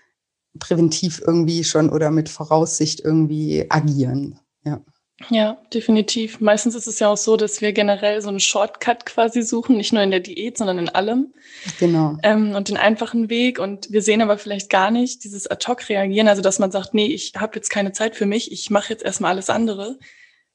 [0.60, 4.40] präventiv irgendwie schon oder mit Voraussicht irgendwie agieren.
[4.64, 4.82] Ja.
[5.30, 6.42] Ja, definitiv.
[6.42, 9.94] Meistens ist es ja auch so, dass wir generell so einen Shortcut quasi suchen, nicht
[9.94, 11.34] nur in der Diät, sondern in allem.
[11.80, 12.18] Genau.
[12.22, 13.58] Ähm, und den einfachen Weg.
[13.58, 17.32] Und wir sehen aber vielleicht gar nicht dieses Ad-Hoc-Reagieren, also dass man sagt, nee, ich
[17.38, 19.98] habe jetzt keine Zeit für mich, ich mache jetzt erstmal alles andere.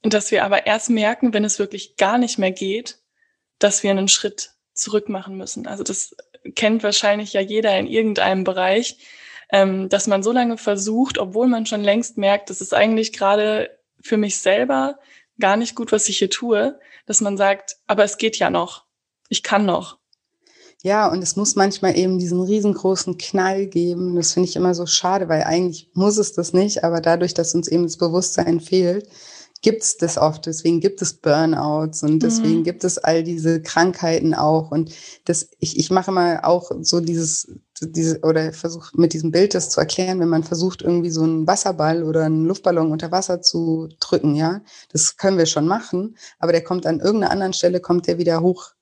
[0.02, 2.98] Und dass wir aber erst merken, wenn es wirklich gar nicht mehr geht,
[3.58, 5.66] dass wir einen Schritt zurück machen müssen.
[5.66, 6.14] Also das
[6.54, 8.98] kennt wahrscheinlich ja jeder in irgendeinem Bereich,
[9.52, 13.79] ähm, dass man so lange versucht, obwohl man schon längst merkt, das ist eigentlich gerade
[14.02, 14.98] für mich selber
[15.38, 18.84] gar nicht gut, was ich hier tue, dass man sagt, aber es geht ja noch,
[19.28, 19.98] ich kann noch.
[20.82, 24.16] Ja, und es muss manchmal eben diesen riesengroßen Knall geben.
[24.16, 27.54] Das finde ich immer so schade, weil eigentlich muss es das nicht, aber dadurch, dass
[27.54, 29.06] uns eben das Bewusstsein fehlt,
[29.60, 30.46] gibt es das oft.
[30.46, 32.64] Deswegen gibt es Burnouts und deswegen mhm.
[32.64, 34.70] gibt es all diese Krankheiten auch.
[34.70, 34.90] Und
[35.26, 37.52] das, ich, ich mache mal auch so dieses,
[37.86, 41.46] diese, oder versuche mit diesem Bild das zu erklären, wenn man versucht, irgendwie so einen
[41.46, 44.60] Wasserball oder einen Luftballon unter Wasser zu drücken, ja.
[44.92, 48.40] Das können wir schon machen, aber der kommt an irgendeiner anderen Stelle, kommt der wieder
[48.40, 48.72] hoch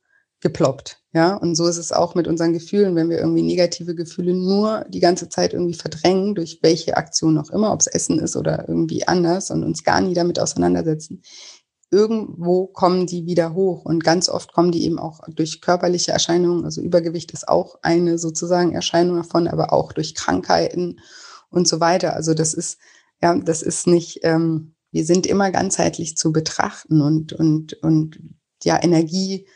[0.40, 1.03] geploppt.
[1.14, 4.84] Ja, und so ist es auch mit unseren Gefühlen, wenn wir irgendwie negative Gefühle nur
[4.88, 8.68] die ganze Zeit irgendwie verdrängen, durch welche Aktion auch immer, ob es Essen ist oder
[8.68, 11.22] irgendwie anders und uns gar nie damit auseinandersetzen.
[11.91, 16.64] Irgendwo kommen die wieder hoch und ganz oft kommen die eben auch durch körperliche Erscheinungen.
[16.64, 21.01] Also Übergewicht ist auch eine sozusagen Erscheinung davon, aber auch durch Krankheiten
[21.51, 22.14] und so weiter.
[22.14, 22.78] Also das ist,
[23.22, 28.18] ja, das ist nicht, ähm, wir sind immer ganzheitlich zu betrachten und, und, und
[28.62, 29.47] ja, Energie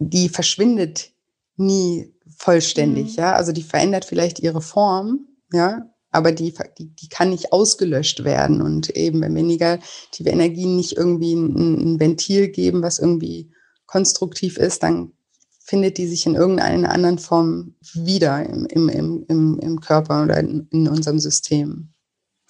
[0.00, 1.12] die verschwindet
[1.56, 3.22] nie vollständig, mhm.
[3.22, 3.32] ja.
[3.34, 8.62] Also die verändert vielleicht ihre Form, ja, aber die, die, die kann nicht ausgelöscht werden.
[8.62, 13.52] Und eben, wenn wir negative Energien nicht irgendwie ein, ein Ventil geben, was irgendwie
[13.86, 15.12] konstruktiv ist, dann
[15.60, 20.66] findet die sich in irgendeiner anderen Form wieder im, im, im, im Körper oder in,
[20.72, 21.90] in unserem System.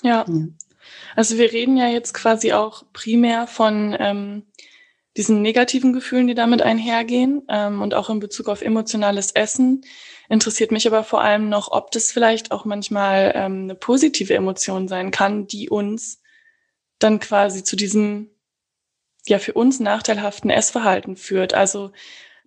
[0.03, 0.25] Ja.
[0.27, 0.47] ja.
[1.17, 4.45] Also wir reden ja jetzt quasi auch primär von ähm,
[5.17, 9.83] diesen negativen Gefühlen, die damit einhergehen ähm, und auch in Bezug auf emotionales Essen.
[10.31, 14.89] Interessiert mich aber vor allem noch, ob das vielleicht auch manchmal ähm, eine positive Emotion
[14.89, 16.23] sein kann, die uns
[16.99, 18.31] dann quasi zu diesem
[19.27, 21.53] ja für uns nachteilhaften Essverhalten führt.
[21.53, 21.93] Also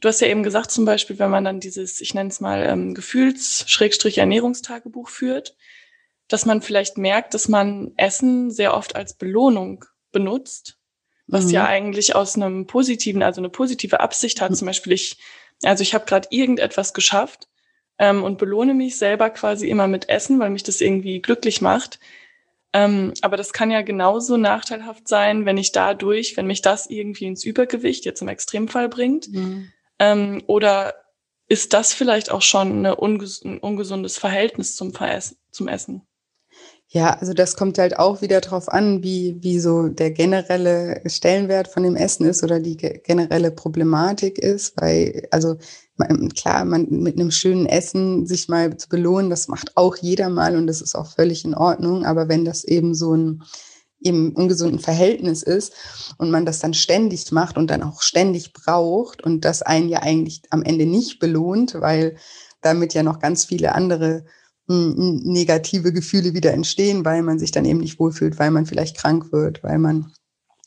[0.01, 2.63] du hast ja eben gesagt, zum Beispiel, wenn man dann dieses, ich nenne es mal
[2.63, 5.55] ähm, Gefühls-Ernährungstagebuch führt,
[6.27, 10.79] dass man vielleicht merkt, dass man Essen sehr oft als Belohnung benutzt
[11.27, 11.51] was mhm.
[11.51, 14.51] ja eigentlich aus einem positiven, also eine positive Absicht hat.
[14.51, 14.55] Mhm.
[14.55, 15.17] Zum Beispiel ich,
[15.63, 17.47] also ich habe gerade irgendetwas geschafft
[17.99, 21.99] ähm, und belohne mich selber quasi immer mit Essen, weil mich das irgendwie glücklich macht.
[22.73, 27.25] Ähm, aber das kann ja genauso nachteilhaft sein, wenn ich dadurch, wenn mich das irgendwie
[27.25, 29.31] ins Übergewicht jetzt im Extremfall bringt.
[29.31, 29.71] Mhm.
[29.99, 30.95] Ähm, oder
[31.47, 36.01] ist das vielleicht auch schon unges ein ungesundes Verhältnis zum, Veressen, zum Essen?
[36.87, 41.67] Ja, also das kommt halt auch wieder drauf an, wie, wie so der generelle Stellenwert
[41.67, 45.57] von dem Essen ist oder die generelle Problematik ist, weil, also
[46.35, 50.55] klar, man mit einem schönen Essen sich mal zu belohnen, das macht auch jeder mal
[50.55, 53.43] und das ist auch völlig in Ordnung, aber wenn das eben so ein
[54.03, 55.73] im ungesunden Verhältnis ist
[56.17, 59.99] und man das dann ständig macht und dann auch ständig braucht und das einen ja
[59.99, 62.17] eigentlich am Ende nicht belohnt, weil
[62.61, 64.25] damit ja noch ganz viele andere
[64.67, 69.31] negative Gefühle wieder entstehen, weil man sich dann eben nicht wohlfühlt, weil man vielleicht krank
[69.31, 70.11] wird, weil man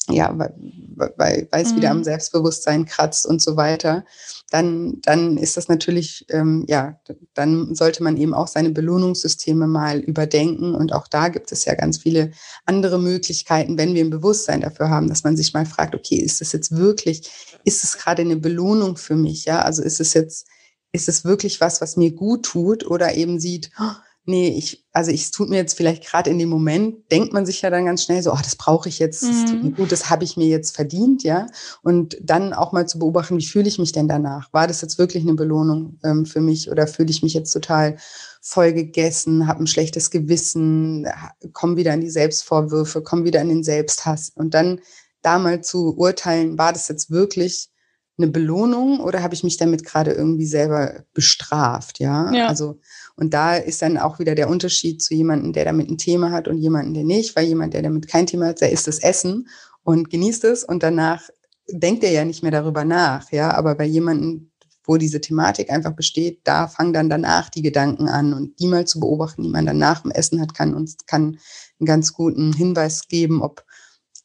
[0.08, 1.76] ja, weil, weil, es mhm.
[1.76, 4.04] wieder am Selbstbewusstsein kratzt und so weiter,
[4.50, 7.00] dann, dann ist das natürlich, ähm, ja,
[7.34, 10.74] dann sollte man eben auch seine Belohnungssysteme mal überdenken.
[10.76, 12.30] Und auch da gibt es ja ganz viele
[12.64, 16.40] andere Möglichkeiten, wenn wir ein Bewusstsein dafür haben, dass man sich mal fragt, okay, ist
[16.40, 17.28] das jetzt wirklich,
[17.64, 19.44] ist es gerade eine Belohnung für mich?
[19.44, 20.46] Ja, also ist es jetzt,
[20.92, 23.92] ist es wirklich was, was mir gut tut oder eben sieht, oh,
[24.26, 27.46] nee, ich, also ich, es tut mir jetzt vielleicht gerade in dem Moment, denkt man
[27.46, 29.76] sich ja dann ganz schnell so, ach, das brauche ich jetzt, das tut mir mhm.
[29.76, 31.46] gut, das habe ich mir jetzt verdient, ja.
[31.82, 34.52] Und dann auch mal zu beobachten, wie fühle ich mich denn danach?
[34.52, 37.96] War das jetzt wirklich eine Belohnung ähm, für mich oder fühle ich mich jetzt total
[38.42, 41.06] voll gegessen, habe ein schlechtes Gewissen,
[41.52, 44.30] komme wieder in die Selbstvorwürfe, komme wieder in den Selbsthass.
[44.34, 44.80] Und dann
[45.22, 47.70] da mal zu urteilen, war das jetzt wirklich
[48.18, 52.32] eine Belohnung oder habe ich mich damit gerade irgendwie selber bestraft, ja?
[52.32, 52.46] ja?
[52.46, 52.80] Also
[53.16, 56.48] und da ist dann auch wieder der Unterschied zu jemandem, der damit ein Thema hat
[56.48, 59.48] und jemandem, der nicht, weil jemand, der damit kein Thema hat, der isst das Essen
[59.82, 61.22] und genießt es und danach
[61.68, 63.52] denkt er ja nicht mehr darüber nach, ja?
[63.52, 64.50] Aber bei jemandem,
[64.84, 68.86] wo diese Thematik einfach besteht, da fangen dann danach die Gedanken an und die mal
[68.86, 71.38] zu beobachten, die man dann nach dem Essen hat, kann uns kann
[71.80, 73.64] einen ganz guten Hinweis geben, ob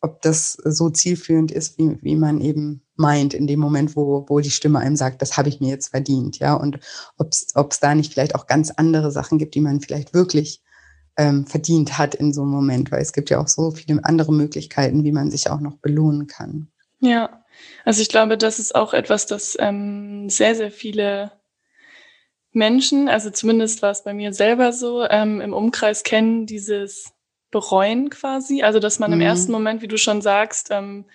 [0.01, 4.39] ob das so zielführend ist, wie, wie man eben meint, in dem Moment, wo, wo
[4.39, 6.79] die Stimme einem sagt, das habe ich mir jetzt verdient, ja, und
[7.17, 7.31] ob
[7.71, 10.61] es da nicht vielleicht auch ganz andere Sachen gibt, die man vielleicht wirklich
[11.17, 14.31] ähm, verdient hat in so einem Moment, weil es gibt ja auch so viele andere
[14.31, 16.71] Möglichkeiten, wie man sich auch noch belohnen kann.
[16.99, 17.43] Ja,
[17.83, 21.31] also ich glaube, das ist auch etwas, das ähm, sehr, sehr viele
[22.53, 27.13] Menschen, also zumindest war es bei mir selber so, ähm, im Umkreis kennen, dieses
[27.51, 28.63] bereuen quasi.
[28.63, 29.15] Also, dass man mhm.
[29.15, 31.05] im ersten Moment, wie du schon sagst, ähm,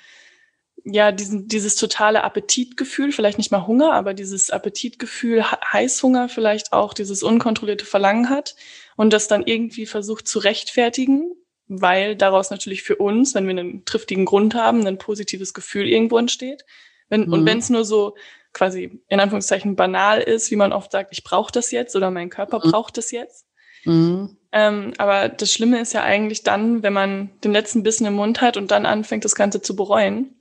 [0.89, 6.95] ja, diesen, dieses totale Appetitgefühl, vielleicht nicht mal Hunger, aber dieses Appetitgefühl, Heißhunger, vielleicht auch
[6.95, 8.55] dieses unkontrollierte Verlangen hat
[8.95, 11.33] und das dann irgendwie versucht zu rechtfertigen,
[11.67, 16.19] weil daraus natürlich für uns, wenn wir einen triftigen Grund haben, ein positives Gefühl irgendwo
[16.19, 16.65] entsteht.
[17.09, 17.33] Wenn, mhm.
[17.33, 18.15] Und wenn es nur so
[18.53, 22.31] quasi in Anführungszeichen banal ist, wie man oft sagt, ich brauche das jetzt oder mein
[22.31, 22.71] Körper mhm.
[22.71, 23.47] braucht das jetzt,
[23.87, 24.37] Mhm.
[24.53, 28.41] Ähm, aber das Schlimme ist ja eigentlich dann, wenn man den letzten Bissen im Mund
[28.41, 30.35] hat und dann anfängt, das Ganze zu bereuen.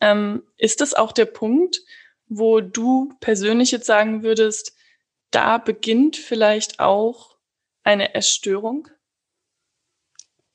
[0.00, 1.80] Ähm, ist das auch der Punkt,
[2.28, 4.74] wo du persönlich jetzt sagen würdest,
[5.30, 7.36] da beginnt vielleicht auch
[7.82, 8.88] eine Essstörung?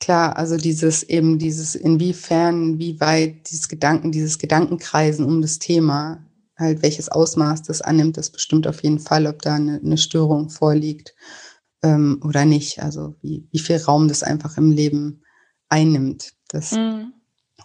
[0.00, 6.26] Klar, also dieses eben dieses inwiefern, wie weit dieses Gedanken, dieses Gedankenkreisen um das Thema,
[6.58, 10.50] halt welches Ausmaß das annimmt, das bestimmt auf jeden Fall, ob da eine, eine Störung
[10.50, 11.14] vorliegt
[11.82, 12.82] ähm, oder nicht.
[12.82, 15.22] Also wie, wie viel Raum das einfach im Leben
[15.68, 16.34] einnimmt.
[16.48, 17.12] Das, mhm.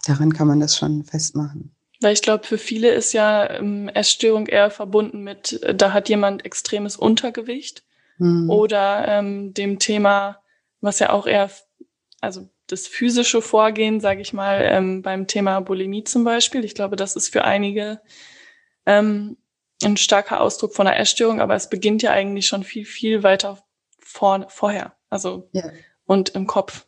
[0.06, 1.72] Daran kann man das schon festmachen.
[2.02, 6.08] Weil ich glaube, für viele ist ja ähm, Essstörung eher verbunden mit, äh, da hat
[6.10, 7.84] jemand extremes Untergewicht
[8.18, 8.50] mhm.
[8.50, 10.42] oder ähm, dem Thema,
[10.80, 11.52] was ja auch eher,
[12.22, 16.64] also das physische Vorgehen, sage ich mal, ähm, beim Thema Bulimie zum Beispiel.
[16.64, 18.00] Ich glaube, das ist für einige
[18.86, 19.38] ähm,
[19.84, 23.62] ein starker Ausdruck von einer Essstörung, aber es beginnt ja eigentlich schon viel, viel weiter
[24.00, 24.96] vor, vorher.
[25.10, 25.64] Also ja.
[26.06, 26.86] und im Kopf.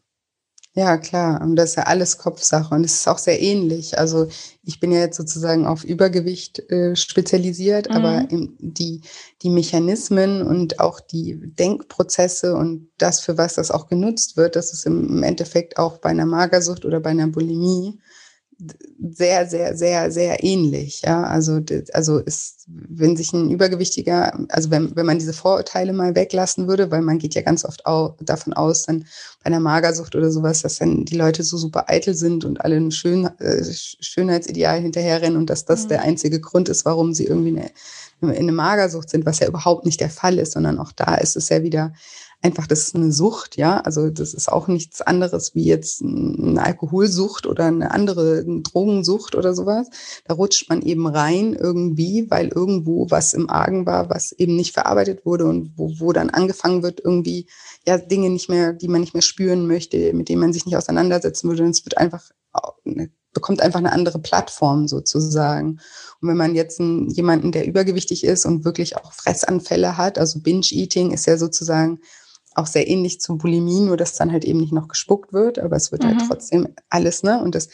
[0.74, 1.42] Ja, klar.
[1.42, 2.74] Und das ist ja alles Kopfsache.
[2.74, 3.98] Und es ist auch sehr ähnlich.
[3.98, 4.28] Also
[4.64, 7.96] ich bin ja jetzt sozusagen auf Übergewicht äh, spezialisiert, mhm.
[7.96, 9.02] aber die,
[9.42, 14.72] die Mechanismen und auch die Denkprozesse und das, für was das auch genutzt wird, das
[14.72, 18.00] ist im Endeffekt auch bei einer Magersucht oder bei einer Bulimie
[19.00, 21.02] sehr, sehr, sehr, sehr ähnlich.
[21.04, 21.60] Ja, also,
[21.94, 26.92] also ist, wenn sich ein Übergewichtiger, also wenn, wenn man diese Vorurteile mal weglassen würde,
[26.92, 29.06] weil man geht ja ganz oft auch davon aus, dann
[29.44, 32.76] bei einer Magersucht oder sowas, dass dann die Leute so super eitel sind und alle
[32.76, 35.90] ein Schön, äh, Schönheitsideal hinterherrennen und dass das mhm.
[35.90, 37.72] der einzige Grund ist, warum sie irgendwie eine,
[38.22, 41.36] in eine Magersucht sind, was ja überhaupt nicht der Fall ist, sondern auch da ist
[41.36, 41.94] es ja wieder
[42.42, 43.80] einfach, das ist eine Sucht, ja.
[43.80, 49.54] Also das ist auch nichts anderes wie jetzt eine Alkoholsucht oder eine andere Drogensucht oder
[49.54, 49.90] sowas.
[50.26, 54.74] Da rutscht man eben rein irgendwie, weil irgendwo was im Argen war, was eben nicht
[54.74, 57.48] verarbeitet wurde und wo, wo dann angefangen wird, irgendwie
[57.86, 60.78] ja Dinge nicht mehr, die man nicht mehr spüren möchte, mit denen man sich nicht
[60.78, 61.64] auseinandersetzen würde.
[61.64, 62.32] Und es wird einfach
[63.34, 65.80] bekommt einfach eine andere Plattform sozusagen.
[66.22, 70.40] Und wenn man jetzt einen, jemanden, der übergewichtig ist und wirklich auch Fressanfälle hat, also
[70.40, 72.00] Binge-Eating ist ja sozusagen
[72.56, 75.76] auch sehr ähnlich zu Bulimie, nur dass dann halt eben nicht noch gespuckt wird, aber
[75.76, 76.20] es wird halt mhm.
[76.20, 77.42] halt trotzdem alles, ne?
[77.42, 77.70] Und das,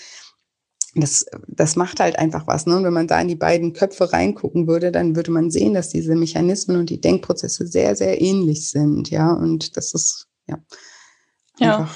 [0.96, 2.66] das, das macht halt einfach was.
[2.66, 2.78] Ne?
[2.78, 5.90] Und wenn man da in die beiden Köpfe reingucken würde, dann würde man sehen, dass
[5.90, 9.32] diese Mechanismen und die Denkprozesse sehr, sehr ähnlich sind, ja.
[9.32, 10.60] Und das ist, ja.
[11.60, 11.90] Ja.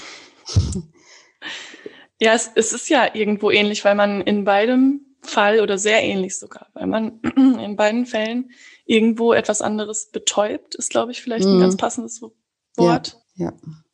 [2.19, 6.37] ja, es, es ist ja irgendwo ähnlich, weil man in beidem Fall oder sehr ähnlich
[6.37, 8.51] sogar, weil man in beiden Fällen
[8.85, 11.61] irgendwo etwas anderes betäubt, ist, glaube ich, vielleicht ein mhm.
[11.61, 12.21] ganz passendes
[12.81, 13.17] Wort.
[13.35, 13.45] Ja.
[13.45, 13.53] ja.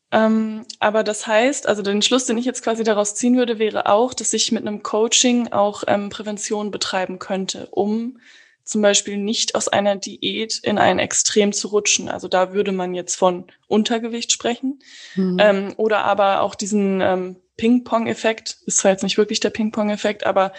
[0.10, 3.88] Ähm, aber das heißt, also den Schluss, den ich jetzt quasi daraus ziehen würde, wäre
[3.88, 8.20] auch, dass ich mit einem Coaching auch ähm, Prävention betreiben könnte, um
[8.64, 12.10] zum Beispiel nicht aus einer Diät in ein Extrem zu rutschen.
[12.10, 14.80] Also da würde man jetzt von Untergewicht sprechen.
[15.16, 15.38] Mhm.
[15.40, 20.54] Ähm, oder aber auch diesen ähm, Ping-Pong-Effekt, ist zwar jetzt nicht wirklich der Ping-Pong-Effekt, aber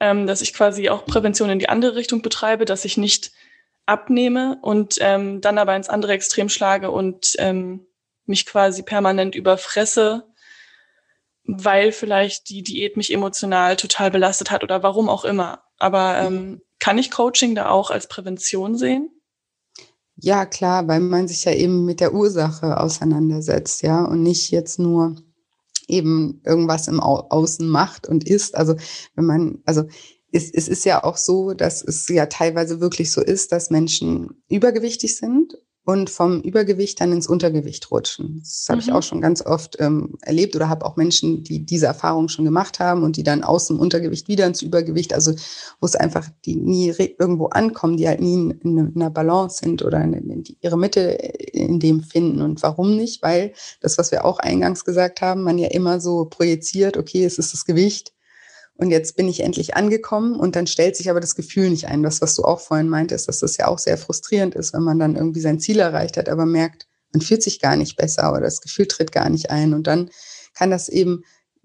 [0.00, 3.32] ähm, dass ich quasi auch Prävention in die andere Richtung betreibe, dass ich nicht
[3.92, 7.86] abnehme und ähm, dann aber ins andere Extrem schlage und ähm,
[8.26, 10.24] mich quasi permanent überfresse,
[11.44, 15.62] weil vielleicht die Diät mich emotional total belastet hat oder warum auch immer.
[15.78, 19.10] Aber ähm, kann ich Coaching da auch als Prävention sehen?
[20.16, 24.78] ja, klar, weil man sich ja eben mit der Ursache auseinandersetzt, ja, und nicht jetzt
[24.78, 25.16] nur
[25.88, 28.54] eben irgendwas im Au Außen macht und ist.
[28.56, 28.76] Also
[29.14, 29.84] wenn man, also
[30.32, 34.42] es, es ist ja auch so, dass es ja teilweise wirklich so ist, dass Menschen
[34.48, 38.38] übergewichtig sind und vom Übergewicht dann ins Untergewicht rutschen.
[38.38, 38.82] Das habe mhm.
[38.86, 42.44] ich auch schon ganz oft ähm, erlebt oder habe auch Menschen, die diese Erfahrung schon
[42.44, 45.32] gemacht haben und die dann aus dem Untergewicht wieder ins Übergewicht, also
[45.80, 49.82] wo es einfach die nie irgendwo ankommen, die halt nie in, in einer Balance sind
[49.82, 52.42] oder in, in die, ihre Mitte in dem finden.
[52.42, 53.20] Und warum nicht?
[53.22, 57.38] Weil das, was wir auch eingangs gesagt haben, man ja immer so projiziert, okay, es
[57.38, 58.12] ist das Gewicht
[58.82, 62.02] und jetzt bin ich endlich angekommen und dann stellt sich aber das Gefühl nicht ein.
[62.02, 64.98] Das, was du auch vorhin meintest, dass das ja auch sehr frustrierend ist, wenn man
[64.98, 68.40] dann irgendwie sein Ziel erreicht hat, aber merkt, man fühlt sich gar nicht besser oder
[68.40, 69.72] das Gefühl tritt gar nicht ein.
[69.72, 70.10] Und dann
[70.52, 71.22] kann das eben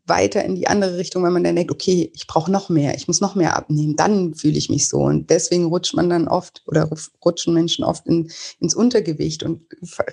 [0.08, 3.08] weiter in die andere Richtung, wenn man dann denkt, okay, ich brauche noch mehr, ich
[3.08, 5.00] muss noch mehr abnehmen, dann fühle ich mich so.
[5.00, 6.90] Und deswegen rutscht man dann oft oder
[7.24, 9.62] rutschen Menschen oft in, ins Untergewicht und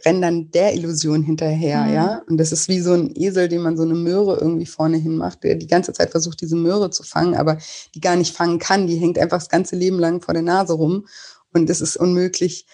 [0.05, 1.95] rennen dann der Illusion hinterher, mhm.
[1.95, 2.23] ja.
[2.29, 5.17] Und das ist wie so ein Esel, den man so eine Möhre irgendwie vorne hin
[5.17, 7.59] macht, der die ganze Zeit versucht, diese Möhre zu fangen, aber
[7.95, 8.87] die gar nicht fangen kann.
[8.87, 11.07] Die hängt einfach das ganze Leben lang vor der Nase rum.
[11.53, 12.67] Und es ist unmöglich,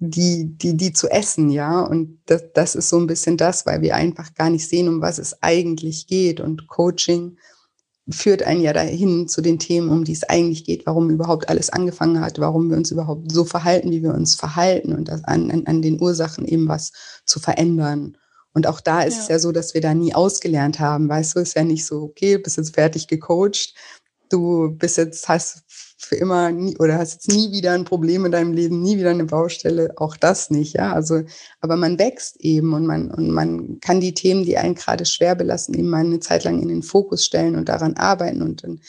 [0.00, 1.80] die, die, die zu essen, ja.
[1.80, 5.00] Und das, das ist so ein bisschen das, weil wir einfach gar nicht sehen, um
[5.00, 6.40] was es eigentlich geht.
[6.40, 7.36] Und Coaching
[8.10, 11.70] führt einen ja dahin zu den Themen, um die es eigentlich geht, warum überhaupt alles
[11.70, 15.50] angefangen hat, warum wir uns überhaupt so verhalten, wie wir uns verhalten und das an,
[15.50, 16.92] an, an den Ursachen eben was
[17.26, 18.16] zu verändern.
[18.54, 19.22] Und auch da ist ja.
[19.22, 21.08] es ja so, dass wir da nie ausgelernt haben.
[21.08, 23.74] Weißt du, ist ja nicht so, okay, bist jetzt fertig gecoacht,
[24.30, 25.62] du bist jetzt, hast
[25.98, 29.10] für immer nie oder hast jetzt nie wieder ein Problem in deinem Leben, nie wieder
[29.10, 30.92] eine Baustelle, auch das nicht, ja.
[30.92, 31.22] Also,
[31.60, 35.34] aber man wächst eben und man, und man kann die Themen, die einen gerade schwer
[35.34, 38.80] belassen, eben mal eine Zeit lang in den Fokus stellen und daran arbeiten und dann,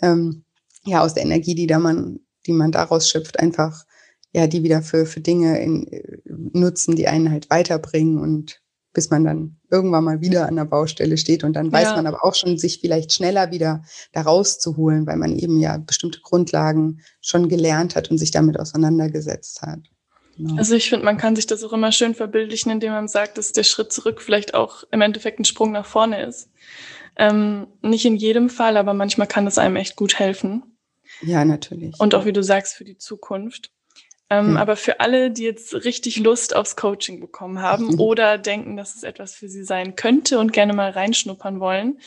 [0.00, 0.44] ähm,
[0.84, 3.84] ja, aus der Energie, die da man, die man daraus schöpft, einfach,
[4.32, 5.86] ja, die wieder für, für Dinge in,
[6.24, 8.62] nutzen, die einen halt weiterbringen und
[8.94, 11.44] bis man dann irgendwann mal wieder an der Baustelle steht.
[11.44, 11.96] Und dann weiß ja.
[11.96, 16.20] man aber auch schon, sich vielleicht schneller wieder da rauszuholen, weil man eben ja bestimmte
[16.20, 19.80] Grundlagen schon gelernt hat und sich damit auseinandergesetzt hat.
[20.36, 20.56] Genau.
[20.56, 23.52] Also ich finde, man kann sich das auch immer schön verbildlichen, indem man sagt, dass
[23.52, 26.50] der Schritt zurück vielleicht auch im Endeffekt ein Sprung nach vorne ist.
[27.16, 30.76] Ähm, nicht in jedem Fall, aber manchmal kann das einem echt gut helfen.
[31.22, 31.98] Ja, natürlich.
[31.98, 33.70] Und auch, wie du sagst, für die Zukunft.
[34.28, 34.56] Ähm, hm.
[34.56, 38.00] Aber für alle, die jetzt richtig Lust aufs Coaching bekommen haben mhm.
[38.00, 42.00] oder denken, dass es etwas für sie sein könnte und gerne mal reinschnuppern wollen,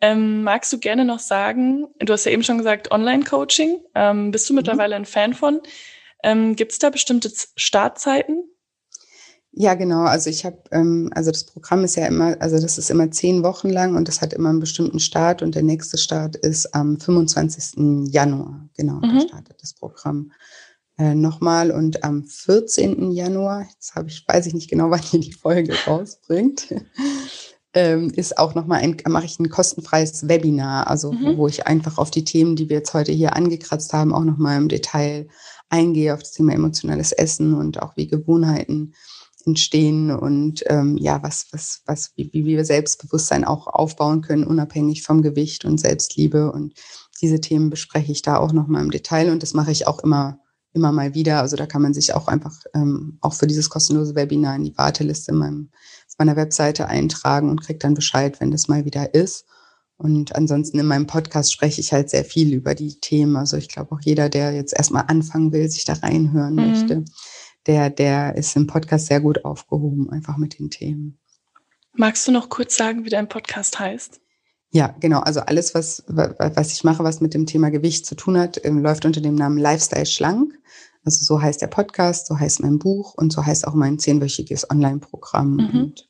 [0.00, 4.48] ähm, magst du gerne noch sagen, du hast ja eben schon gesagt, Online-Coaching, ähm, bist
[4.48, 4.58] du mhm.
[4.58, 5.60] mittlerweile ein Fan von?
[6.22, 8.44] Ähm, Gibt es da bestimmte Startzeiten?
[9.52, 10.02] Ja, genau.
[10.02, 13.42] Also ich habe, ähm, also das Programm ist ja immer, also das ist immer zehn
[13.42, 17.00] Wochen lang und das hat immer einen bestimmten Start und der nächste Start ist am
[17.00, 18.12] 25.
[18.12, 18.68] Januar.
[18.76, 19.14] Genau, mhm.
[19.14, 20.32] da startet das Programm
[20.98, 21.70] äh, nochmal.
[21.70, 23.10] Und am 14.
[23.12, 26.74] Januar, jetzt habe ich, weiß ich nicht genau, wann ihr die Folge rausbringt,
[27.74, 31.36] ähm, ist auch nochmal ein, mache ich ein kostenfreies Webinar, also mhm.
[31.36, 34.58] wo ich einfach auf die Themen, die wir jetzt heute hier angekratzt haben, auch nochmal
[34.58, 35.28] im Detail
[35.70, 38.94] eingehe, auf das Thema emotionales Essen und auch wie Gewohnheiten
[39.44, 45.02] entstehen und ähm, ja, was, was, was, wie, wie wir Selbstbewusstsein auch aufbauen können, unabhängig
[45.02, 46.52] vom Gewicht und Selbstliebe.
[46.52, 46.74] Und
[47.20, 50.38] diese Themen bespreche ich da auch nochmal im Detail und das mache ich auch immer
[50.78, 51.40] immer mal wieder.
[51.40, 54.78] Also da kann man sich auch einfach ähm, auch für dieses kostenlose Webinar in die
[54.78, 55.70] Warteliste in meinem,
[56.06, 59.44] auf meiner Webseite eintragen und kriegt dann Bescheid, wenn das mal wieder ist.
[59.96, 63.36] Und ansonsten in meinem Podcast spreche ich halt sehr viel über die Themen.
[63.36, 66.70] Also ich glaube auch jeder, der jetzt erstmal anfangen will, sich da reinhören mhm.
[66.70, 67.04] möchte,
[67.66, 71.18] der, der ist im Podcast sehr gut aufgehoben, einfach mit den Themen.
[71.92, 74.20] Magst du noch kurz sagen, wie dein Podcast heißt?
[74.70, 75.20] Ja, genau.
[75.20, 78.82] Also alles, was, was ich mache, was mit dem Thema Gewicht zu tun hat, ähm,
[78.82, 80.52] läuft unter dem Namen Lifestyle Schlank.
[81.04, 84.70] Also so heißt der Podcast, so heißt mein Buch und so heißt auch mein zehnwöchiges
[84.70, 85.54] Online-Programm.
[85.56, 85.70] Mhm.
[85.80, 86.08] Und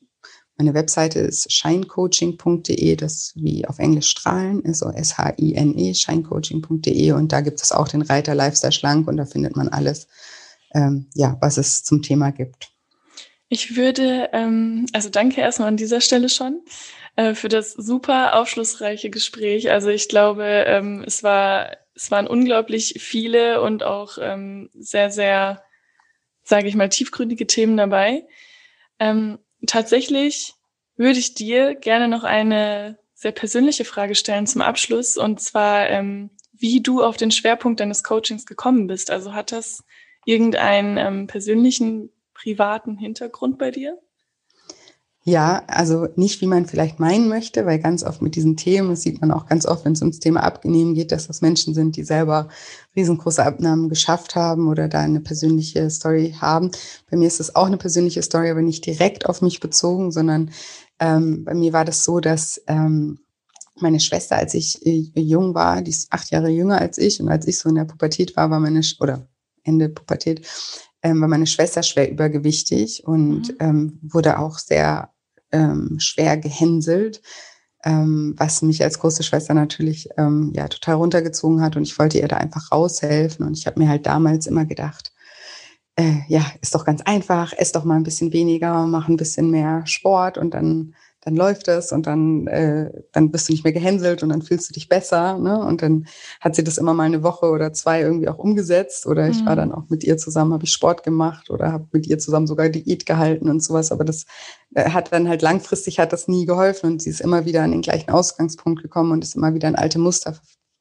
[0.57, 7.13] meine Webseite ist shinecoaching.de, das wie auf Englisch strahlen ist, so S-H-I-N-E, shinecoaching.de.
[7.13, 10.09] Und da gibt es auch den Reiter Lifestyle Schlank und da findet man alles,
[10.75, 12.71] ähm, ja, was es zum Thema gibt.
[13.47, 16.61] Ich würde, ähm, also danke erstmal an dieser Stelle schon.
[17.19, 19.69] Äh, für das super aufschlussreiche Gespräch.
[19.71, 25.61] Also ich glaube, ähm, es war es waren unglaublich viele und auch ähm, sehr sehr,
[26.43, 28.25] sage ich mal, tiefgründige Themen dabei.
[28.99, 30.53] Ähm, tatsächlich
[30.95, 36.29] würde ich dir gerne noch eine sehr persönliche Frage stellen zum Abschluss und zwar, ähm,
[36.53, 39.11] wie du auf den Schwerpunkt deines Coachings gekommen bist.
[39.11, 39.83] Also hat das
[40.23, 43.99] irgendeinen ähm, persönlichen privaten Hintergrund bei dir?
[45.29, 49.03] Ja, also nicht, wie man vielleicht meinen möchte, weil ganz oft mit diesen Themen, das
[49.03, 51.97] sieht man auch ganz oft, wenn es ums Thema Abnehmen geht, dass das Menschen sind,
[51.97, 52.47] die selber
[52.95, 56.71] riesengroße Abnahmen geschafft haben oder da eine persönliche Story haben.
[57.11, 60.49] Bei mir ist es auch eine persönliche Story, aber nicht direkt auf mich bezogen, sondern
[60.99, 63.19] ähm, bei mir war das so, dass ähm,
[63.75, 67.29] meine Schwester, als ich äh, jung war, die ist acht Jahre jünger als ich und
[67.29, 69.27] als ich so in der Pubertät war, war meine, oder
[69.63, 70.47] Ende Pubertät,
[71.03, 73.57] ähm, war meine Schwester schwer übergewichtig und mhm.
[73.59, 75.11] ähm, wurde auch sehr
[75.51, 77.21] ähm, schwer gehänselt,
[77.83, 81.75] ähm, was mich als große Schwester natürlich ähm, ja total runtergezogen hat.
[81.75, 83.45] Und ich wollte ihr da einfach raushelfen.
[83.45, 85.13] Und ich habe mir halt damals immer gedacht,
[85.95, 89.49] äh, ja, ist doch ganz einfach, ess doch mal ein bisschen weniger, mach ein bisschen
[89.51, 90.37] mehr Sport.
[90.37, 90.95] Und dann
[91.29, 94.67] dann läuft es und dann, äh, dann bist du nicht mehr gehänselt und dann fühlst
[94.67, 95.37] du dich besser.
[95.37, 95.59] Ne?
[95.59, 96.07] Und dann
[96.41, 99.05] hat sie das immer mal eine Woche oder zwei irgendwie auch umgesetzt.
[99.05, 99.57] Oder ich war mhm.
[99.57, 102.69] dann auch mit ihr zusammen, habe ich Sport gemacht oder habe mit ihr zusammen sogar
[102.69, 103.91] Diät gehalten und sowas.
[103.91, 104.25] Aber das
[104.73, 107.71] äh, hat dann halt langfristig hat das nie geholfen und sie ist immer wieder an
[107.71, 110.35] den gleichen Ausgangspunkt gekommen und ist immer wieder in alte Muster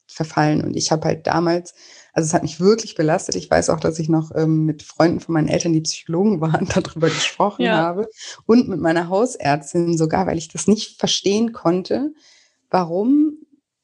[0.06, 0.64] verfallen.
[0.64, 1.74] Und ich habe halt damals
[2.12, 3.36] also es hat mich wirklich belastet.
[3.36, 6.68] Ich weiß auch, dass ich noch ähm, mit Freunden von meinen Eltern, die Psychologen waren,
[6.68, 7.76] darüber gesprochen ja.
[7.76, 8.08] habe.
[8.46, 12.12] Und mit meiner Hausärztin sogar, weil ich das nicht verstehen konnte,
[12.70, 13.38] warum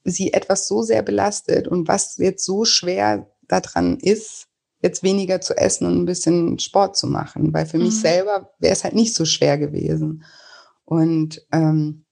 [0.05, 4.49] sie etwas so sehr belastet und was jetzt so schwer daran ist,
[4.83, 7.55] jetzt weniger zu essen und ein bisschen Sport zu machen.
[7.55, 7.85] Weil für mhm.
[7.85, 10.25] mich selber wäre es halt nicht so schwer gewesen.
[10.85, 12.04] Und ähm,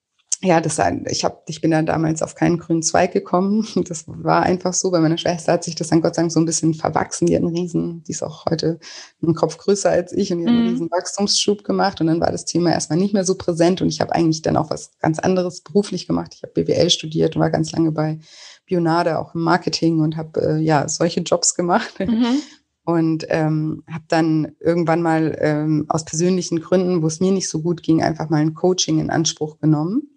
[0.44, 3.66] ja, das, ich, hab, ich bin da damals auf keinen grünen Zweig gekommen.
[3.88, 4.90] Das war einfach so.
[4.90, 7.26] Bei meiner Schwester hat sich das dann Gott sei Dank so ein bisschen verwachsen.
[7.26, 8.80] Die hat einen riesen, die ist auch heute
[9.22, 10.70] einen Kopf größer als ich und die hat einen mhm.
[10.70, 12.00] riesen Wachstumsschub gemacht.
[12.00, 13.82] Und dann war das Thema erstmal nicht mehr so präsent.
[13.82, 16.32] Und ich habe eigentlich dann auch was ganz anderes beruflich gemacht.
[16.34, 18.18] Ich habe BWL studiert und war ganz lange bei
[18.66, 22.00] Bionade, auch im Marketing und habe äh, ja solche Jobs gemacht.
[22.00, 22.40] Mhm.
[22.84, 27.62] Und ähm, habe dann irgendwann mal ähm, aus persönlichen Gründen, wo es mir nicht so
[27.62, 30.12] gut ging, einfach mal ein Coaching in Anspruch genommen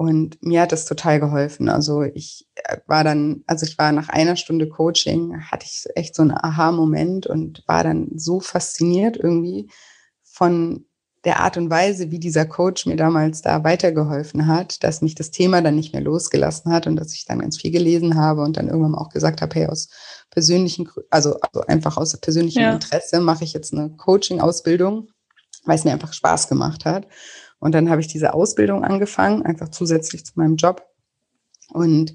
[0.00, 1.68] und mir hat das total geholfen.
[1.68, 6.14] Also ich äh, war dann, also ich war nach einer Stunde Coaching, hatte ich echt
[6.14, 9.70] so einen Aha-Moment und war dann so fasziniert irgendwie
[10.22, 10.86] von
[11.24, 15.30] der Art und Weise, wie dieser Coach mir damals da weitergeholfen hat, dass mich das
[15.30, 18.56] Thema dann nicht mehr losgelassen hat und dass ich dann ganz viel gelesen habe und
[18.56, 19.88] dann irgendwann auch gesagt habe, hey, aus
[20.30, 22.72] persönlichen, also, also einfach aus persönlichem ja.
[22.72, 25.08] Interesse mache ich jetzt eine Coaching-Ausbildung,
[25.64, 27.06] weil es mir einfach Spaß gemacht hat.
[27.58, 30.86] Und dann habe ich diese Ausbildung angefangen, einfach zusätzlich zu meinem Job.
[31.68, 32.14] Und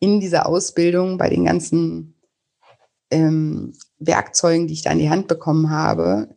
[0.00, 2.20] in dieser Ausbildung bei den ganzen
[3.10, 6.34] ähm, Werkzeugen, die ich da in die Hand bekommen habe,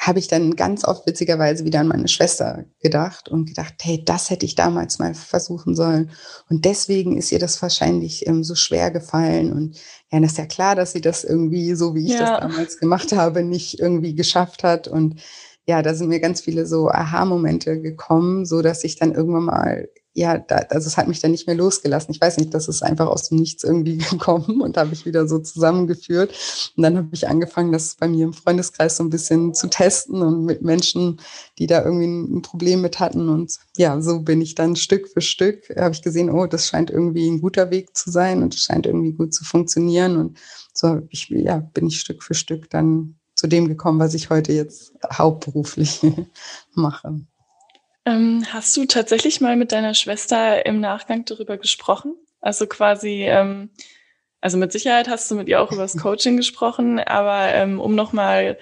[0.00, 4.30] habe ich dann ganz oft witzigerweise wieder an meine Schwester gedacht und gedacht, hey, das
[4.30, 6.10] hätte ich damals mal versuchen sollen.
[6.48, 9.52] Und deswegen ist ihr das wahrscheinlich ähm, so schwer gefallen.
[9.52, 9.76] Und
[10.10, 12.20] ja, das ist ja klar, dass sie das irgendwie, so wie ich ja.
[12.20, 14.86] das damals gemacht habe, nicht irgendwie geschafft hat.
[14.86, 15.20] Und
[15.66, 19.88] ja, da sind mir ganz viele so Aha-Momente gekommen, so dass ich dann irgendwann mal,
[20.14, 22.12] ja, da, also es hat mich dann nicht mehr losgelassen.
[22.12, 25.28] Ich weiß nicht, das ist einfach aus dem Nichts irgendwie gekommen und habe ich wieder
[25.28, 26.34] so zusammengeführt.
[26.76, 30.22] Und dann habe ich angefangen, das bei mir im Freundeskreis so ein bisschen zu testen
[30.22, 31.20] und mit Menschen,
[31.58, 32.06] die da irgendwie
[32.38, 33.28] ein Problem mit hatten.
[33.28, 36.90] Und ja, so bin ich dann Stück für Stück, habe ich gesehen, oh, das scheint
[36.90, 40.16] irgendwie ein guter Weg zu sein und es scheint irgendwie gut zu funktionieren.
[40.16, 40.38] Und
[40.72, 44.52] so ich, ja, bin ich Stück für Stück dann zu dem gekommen, was ich heute
[44.52, 46.00] jetzt hauptberuflich
[46.74, 47.20] mache.
[48.08, 52.14] Ähm, hast du tatsächlich mal mit deiner Schwester im Nachgang darüber gesprochen?
[52.40, 53.68] Also quasi, ähm,
[54.40, 57.94] also mit Sicherheit hast du mit ihr auch über das Coaching gesprochen, aber ähm, um
[57.94, 58.56] nochmal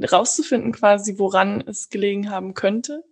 [0.00, 3.04] rauszufinden, quasi, woran es gelegen haben könnte?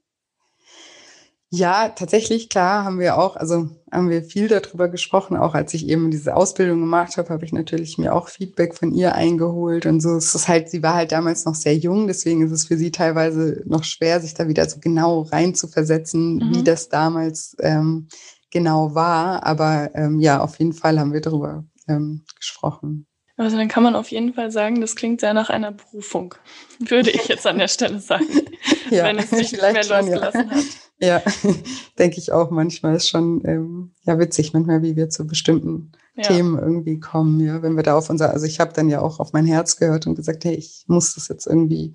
[1.57, 5.39] Ja, tatsächlich, klar, haben wir auch, also haben wir viel darüber gesprochen.
[5.39, 8.93] Auch als ich eben diese Ausbildung gemacht habe, habe ich natürlich mir auch Feedback von
[8.93, 10.17] ihr eingeholt und so.
[10.17, 12.91] Es ist halt, sie war halt damals noch sehr jung, deswegen ist es für sie
[12.91, 16.55] teilweise noch schwer, sich da wieder so genau rein zu versetzen, mhm.
[16.57, 18.09] wie das damals ähm,
[18.51, 19.47] genau war.
[19.47, 23.07] Aber ähm, ja, auf jeden Fall haben wir darüber ähm, gesprochen.
[23.39, 26.35] Also dann kann man auf jeden Fall sagen, das klingt sehr nach einer Berufung,
[26.81, 28.27] würde ich jetzt an der Stelle sagen,
[28.91, 30.57] ja, wenn es sich nicht mehr losgelassen ja.
[30.57, 30.65] hat.
[30.99, 31.23] Ja,
[31.99, 32.97] denke ich auch manchmal.
[32.97, 36.23] Ist schon ähm, ja witzig manchmal, wie wir zu bestimmten ja.
[36.23, 37.41] Themen irgendwie kommen.
[37.41, 39.77] Ja, wenn wir da auf unser, also ich habe dann ja auch auf mein Herz
[39.77, 41.95] gehört und gesagt, hey, ich muss das jetzt irgendwie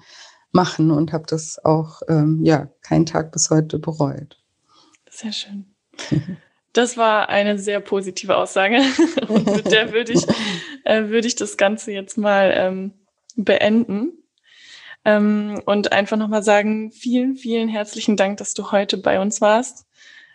[0.52, 4.38] machen und habe das auch ähm, ja keinen Tag bis heute bereut.
[5.10, 5.66] Sehr schön.
[6.74, 8.78] Das war eine sehr positive Aussage
[9.28, 10.26] und mit der würde ich,
[10.86, 12.94] äh, würde ich das Ganze jetzt mal ähm,
[13.36, 14.21] beenden.
[15.04, 19.86] Ähm, und einfach nochmal sagen, vielen, vielen herzlichen Dank, dass du heute bei uns warst,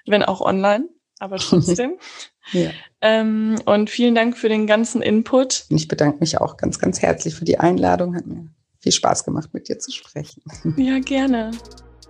[0.06, 0.88] wenn auch online,
[1.18, 1.98] aber trotzdem.
[2.52, 2.70] ja.
[3.00, 5.66] ähm, und vielen Dank für den ganzen Input.
[5.68, 8.16] Ich bedanke mich auch ganz, ganz herzlich für die Einladung.
[8.16, 8.48] Hat mir
[8.80, 10.42] viel Spaß gemacht, mit dir zu sprechen.
[10.76, 11.52] Ja, gerne.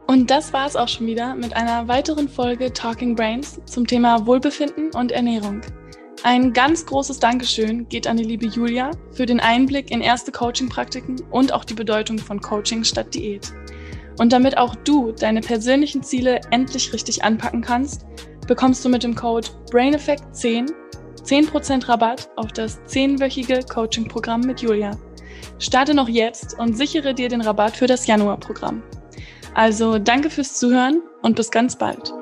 [0.06, 4.24] Und das war es auch schon wieder mit einer weiteren Folge Talking Brains zum Thema
[4.26, 5.62] Wohlbefinden und Ernährung.
[6.22, 11.20] Ein ganz großes Dankeschön geht an die liebe Julia für den Einblick in erste Coaching-Praktiken
[11.30, 13.52] und auch die Bedeutung von Coaching statt Diät.
[14.18, 18.06] Und damit auch du deine persönlichen Ziele endlich richtig anpacken kannst,
[18.46, 20.72] bekommst du mit dem Code BrainEffect10
[21.26, 24.92] 10% Rabatt auf das 10-wöchige Coaching-Programm mit Julia.
[25.58, 28.82] Starte noch jetzt und sichere dir den Rabatt für das Januarprogramm.
[29.54, 32.12] Also danke fürs Zuhören und bis ganz bald.